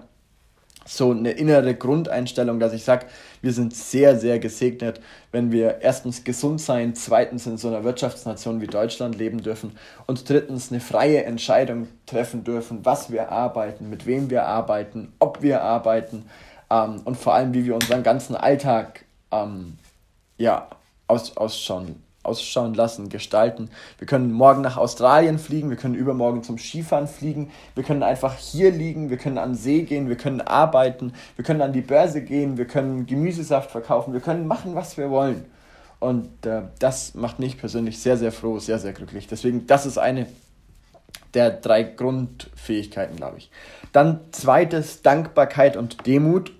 so 0.85 1.11
eine 1.11 1.31
innere 1.31 1.75
Grundeinstellung, 1.75 2.59
dass 2.59 2.71
ich 2.71 2.85
sage, 2.85 3.07
wir 3.45 3.53
sind 3.53 3.75
sehr, 3.75 4.17
sehr 4.19 4.39
gesegnet, 4.39 4.99
wenn 5.31 5.51
wir 5.51 5.79
erstens 5.81 6.23
gesund 6.23 6.60
sein, 6.60 6.95
zweitens 6.95 7.45
in 7.45 7.58
so 7.58 7.67
einer 7.67 7.84
Wirtschaftsnation 7.84 8.60
wie 8.60 8.67
Deutschland 8.67 9.17
leben 9.17 9.41
dürfen 9.41 9.77
und 10.08 10.27
drittens 10.27 10.71
eine 10.71 10.81
freie 10.81 11.23
Entscheidung 11.23 11.88
treffen 12.05 12.43
dürfen, 12.43 12.84
was 12.84 13.12
wir 13.12 13.31
arbeiten, 13.31 13.89
mit 13.89 14.05
wem 14.05 14.29
wir 14.29 14.45
arbeiten, 14.45 15.13
ob 15.19 15.41
wir 15.41 15.62
arbeiten 15.62 16.25
ähm, 16.69 17.01
und 17.05 17.17
vor 17.17 17.36
allem, 17.36 17.53
wie 17.53 17.65
wir 17.65 17.75
unseren 17.75 18.03
ganzen 18.03 18.36
Alltag 18.36 19.05
ähm, 19.31 19.77
ja, 20.38 20.67
aus, 21.08 21.38
ausschauen 21.38 22.03
ausschauen 22.25 22.73
lassen, 22.73 23.09
gestalten. 23.09 23.69
Wir 23.97 24.07
können 24.07 24.31
morgen 24.31 24.61
nach 24.61 24.77
Australien 24.77 25.39
fliegen, 25.39 25.69
wir 25.69 25.77
können 25.77 25.95
übermorgen 25.95 26.43
zum 26.43 26.57
Skifahren 26.57 27.07
fliegen, 27.07 27.51
wir 27.75 27.83
können 27.83 28.03
einfach 28.03 28.35
hier 28.38 28.71
liegen, 28.71 29.09
wir 29.09 29.17
können 29.17 29.38
an 29.38 29.55
See 29.55 29.83
gehen, 29.83 30.09
wir 30.09 30.17
können 30.17 30.41
arbeiten, 30.41 31.13
wir 31.35 31.45
können 31.45 31.61
an 31.61 31.73
die 31.73 31.81
Börse 31.81 32.21
gehen, 32.21 32.57
wir 32.57 32.65
können 32.65 33.05
Gemüsesaft 33.05 33.71
verkaufen, 33.71 34.13
wir 34.13 34.21
können 34.21 34.47
machen, 34.47 34.75
was 34.75 34.97
wir 34.97 35.09
wollen. 35.09 35.45
Und 35.99 36.45
äh, 36.45 36.63
das 36.79 37.15
macht 37.15 37.39
mich 37.39 37.57
persönlich 37.57 37.99
sehr, 37.99 38.17
sehr 38.17 38.31
froh, 38.31 38.59
sehr, 38.59 38.79
sehr 38.79 38.93
glücklich. 38.93 39.27
Deswegen, 39.27 39.65
das 39.65 39.85
ist 39.85 39.97
eine 39.97 40.27
der 41.33 41.51
drei 41.51 41.83
Grundfähigkeiten, 41.83 43.17
glaube 43.17 43.38
ich. 43.38 43.51
Dann 43.91 44.19
zweites, 44.31 45.01
Dankbarkeit 45.01 45.77
und 45.77 46.05
Demut. 46.07 46.51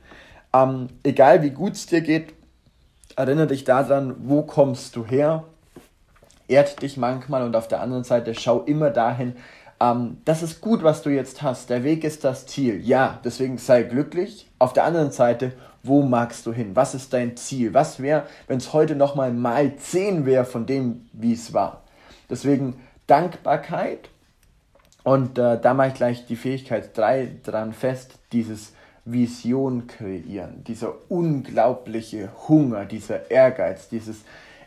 Ähm, 0.54 0.88
egal 1.04 1.42
wie 1.44 1.50
gut 1.50 1.74
es 1.74 1.86
dir 1.86 2.02
geht, 2.02 2.34
erinnere 3.16 3.48
dich 3.48 3.64
daran, 3.64 4.16
wo 4.20 4.44
kommst 4.44 4.96
du 4.96 5.06
her, 5.06 5.46
ehrt 6.48 6.82
dich 6.82 6.98
manchmal 6.98 7.44
und 7.44 7.56
auf 7.56 7.68
der 7.68 7.82
anderen 7.82 8.04
Seite 8.04 8.34
schau 8.36 8.62
immer 8.62 8.90
dahin, 8.90 9.36
ähm, 9.80 10.18
das 10.26 10.44
ist 10.44 10.62
gut, 10.62 10.84
was 10.84 11.02
du 11.02 11.10
jetzt 11.10 11.42
hast. 11.42 11.70
Der 11.70 11.84
Weg 11.84 12.04
ist 12.04 12.24
das 12.24 12.48
Ziel. 12.48 12.82
Ja, 12.82 13.20
deswegen 13.24 13.58
sei 13.58 13.84
glücklich. 13.84 14.50
Auf 14.60 14.74
der 14.74 14.86
anderen 14.86 15.12
Seite, 15.12 15.54
wo 15.84 16.02
magst 16.02 16.46
du 16.46 16.54
hin? 16.54 16.76
Was 16.76 16.96
ist 16.96 17.14
dein 17.14 17.38
Ziel? 17.38 17.74
Was 17.74 18.02
wäre, 18.02 18.26
wenn 18.48 18.58
es 18.58 18.74
heute 18.74 18.96
nochmal 18.96 19.32
mal 19.32 19.76
10 19.76 20.26
wäre 20.26 20.46
von 20.46 20.66
dem, 20.66 21.08
wie 21.14 21.34
es 21.34 21.54
war? 21.54 21.84
Deswegen 22.30 22.76
Dankbarkeit. 23.08 24.10
Und 25.04 25.38
äh, 25.38 25.60
da 25.62 25.74
mache 25.76 25.90
ich 25.90 25.94
gleich 25.94 26.26
die 26.26 26.36
Fähigkeit 26.36 26.98
3 26.98 27.30
dran 27.44 27.74
fest, 27.74 28.16
dieses 28.32 28.74
Vision 29.06 29.86
kreieren, 29.86 30.64
dieser 30.64 30.96
unglaubliche 31.10 32.30
Hunger, 32.48 32.86
dieser 32.86 33.30
Ehrgeiz, 33.30 33.88
dieses 33.88 34.24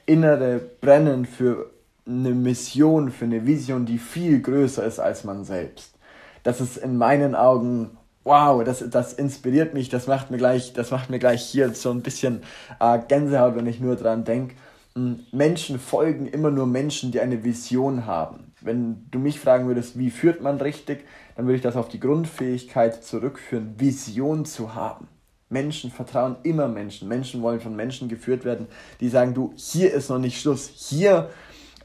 innere 0.08 0.58
Brennen 0.80 1.26
für 1.26 1.70
eine 2.06 2.30
Mission, 2.30 3.10
für 3.10 3.26
eine 3.26 3.46
Vision, 3.46 3.84
die 3.84 3.98
viel 3.98 4.40
größer 4.40 4.84
ist 4.84 4.98
als 4.98 5.24
man 5.24 5.44
selbst. 5.44 5.94
Das 6.42 6.60
ist 6.60 6.78
in 6.78 6.96
meinen 6.96 7.34
Augen, 7.34 7.90
wow, 8.24 8.64
das, 8.64 8.82
das 8.88 9.12
inspiriert 9.12 9.74
mich, 9.74 9.90
das 9.90 10.06
macht 10.06 10.30
mir 10.30 10.38
gleich, 10.38 10.72
das 10.72 10.90
macht 10.90 11.10
mir 11.10 11.18
gleich 11.18 11.42
hier 11.42 11.74
so 11.74 11.90
ein 11.90 12.00
bisschen 12.00 12.42
äh, 12.80 12.98
Gänsehaut, 13.06 13.54
wenn 13.54 13.66
ich 13.66 13.80
nur 13.80 13.96
dran 13.96 14.24
denke. 14.24 14.54
Hm, 14.94 15.26
Menschen 15.30 15.78
folgen 15.78 16.26
immer 16.26 16.50
nur 16.50 16.66
Menschen, 16.66 17.12
die 17.12 17.20
eine 17.20 17.44
Vision 17.44 18.06
haben. 18.06 18.52
Wenn 18.62 19.06
du 19.10 19.18
mich 19.18 19.38
fragen 19.38 19.66
würdest, 19.66 19.98
wie 19.98 20.10
führt 20.10 20.40
man 20.42 20.58
richtig, 20.58 21.04
dann 21.36 21.44
würde 21.44 21.56
ich 21.56 21.62
das 21.62 21.76
auf 21.76 21.88
die 21.88 22.00
Grundfähigkeit 22.00 23.04
zurückführen, 23.04 23.74
Vision 23.78 24.46
zu 24.46 24.74
haben. 24.74 25.06
Menschen 25.50 25.90
vertrauen 25.90 26.36
immer 26.42 26.68
Menschen. 26.68 27.08
Menschen 27.08 27.42
wollen 27.42 27.60
von 27.60 27.74
Menschen 27.74 28.08
geführt 28.08 28.44
werden, 28.44 28.66
die 29.00 29.08
sagen, 29.08 29.34
du, 29.34 29.52
hier 29.56 29.92
ist 29.92 30.10
noch 30.10 30.18
nicht 30.18 30.40
Schluss. 30.40 30.70
Hier 30.74 31.30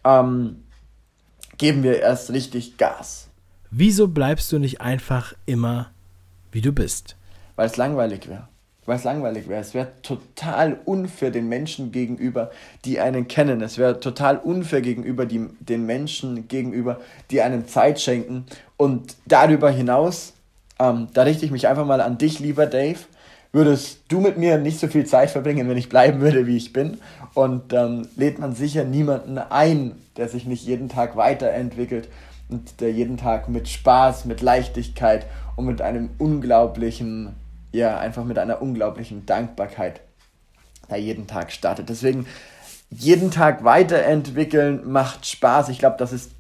ähm, 0.04 0.64
geben 1.58 1.84
wir 1.84 2.00
erst 2.00 2.32
richtig 2.32 2.78
Gas. 2.78 3.30
Wieso 3.72 4.08
bleibst 4.08 4.52
du 4.52 4.60
nicht 4.60 4.82
einfach 4.82 5.34
immer, 5.46 5.92
wie 6.52 6.62
du 6.62 6.72
bist? 6.72 7.16
Weil 7.56 7.68
es 7.68 7.78
langweilig 7.78 8.28
wäre. 8.28 8.48
Weil 8.86 8.98
es 8.98 9.06
langweilig 9.06 9.48
wäre. 9.48 9.62
Es 9.62 9.74
wäre 9.74 9.94
total 10.02 10.80
unfair 10.84 11.32
den 11.32 11.48
Menschen 11.48 11.94
gegenüber, 11.94 12.52
die 12.84 13.00
einen 13.00 13.30
kennen. 13.30 13.62
Es 13.62 13.78
wäre 13.78 14.02
total 14.02 14.38
unfair 14.38 14.82
gegenüber 14.82 15.26
die, 15.26 15.48
den 15.62 15.86
Menschen 15.86 16.50
gegenüber, 16.50 17.00
die 17.32 17.42
einem 17.42 17.66
Zeit 17.66 18.02
schenken. 18.02 18.46
Und 18.76 19.16
darüber 19.26 19.72
hinaus, 19.72 20.34
ähm, 20.80 21.08
da 21.14 21.24
richte 21.24 21.46
ich 21.46 21.52
mich 21.52 21.68
einfach 21.70 21.86
mal 21.86 22.02
an 22.02 22.18
dich, 22.18 22.40
lieber 22.40 22.66
Dave 22.66 23.00
würdest 23.54 24.00
du 24.10 24.20
mit 24.20 24.38
mir 24.38 24.58
nicht 24.58 24.80
so 24.80 24.88
viel 24.88 25.06
Zeit 25.06 25.30
verbringen, 25.30 25.70
wenn 25.70 25.78
ich 25.78 25.88
bleiben 25.88 26.20
würde, 26.20 26.48
wie 26.48 26.58
ich 26.58 26.74
bin. 26.74 26.98
Und 27.36 27.72
ähm, 27.72 28.08
lädt 28.18 28.40
man 28.40 28.54
sicher 28.56 28.84
niemanden 28.84 29.38
ein, 29.38 29.94
der 30.18 30.28
sich 30.28 30.46
nicht 30.46 30.66
jeden 30.66 30.90
Tag 30.90 31.16
weiterentwickelt 31.16 32.10
und 32.50 32.82
der 32.82 32.92
jeden 32.92 33.18
Tag 33.18 33.50
mit 33.50 33.70
Spaß, 33.70 34.26
mit 34.26 34.42
Leichtigkeit 34.42 35.28
und 35.56 35.66
mit 35.66 35.82
einem 35.82 36.10
unglaublichen, 36.18 37.36
ja, 37.72 37.98
einfach 38.00 38.26
mit 38.26 38.40
einer 38.40 38.62
unglaublichen 38.62 39.26
Dankbarkeit 39.26 40.02
da 40.90 40.96
jeden 40.96 41.28
Tag 41.28 41.52
startet. 41.52 41.90
Deswegen 41.90 42.26
jeden 42.90 43.32
Tag 43.32 43.64
weiterentwickeln 43.64 44.92
macht 44.92 45.26
Spaß. 45.26 45.70
Ich 45.70 45.80
glaube, 45.80 45.96
das 45.98 46.12
ist 46.12 46.32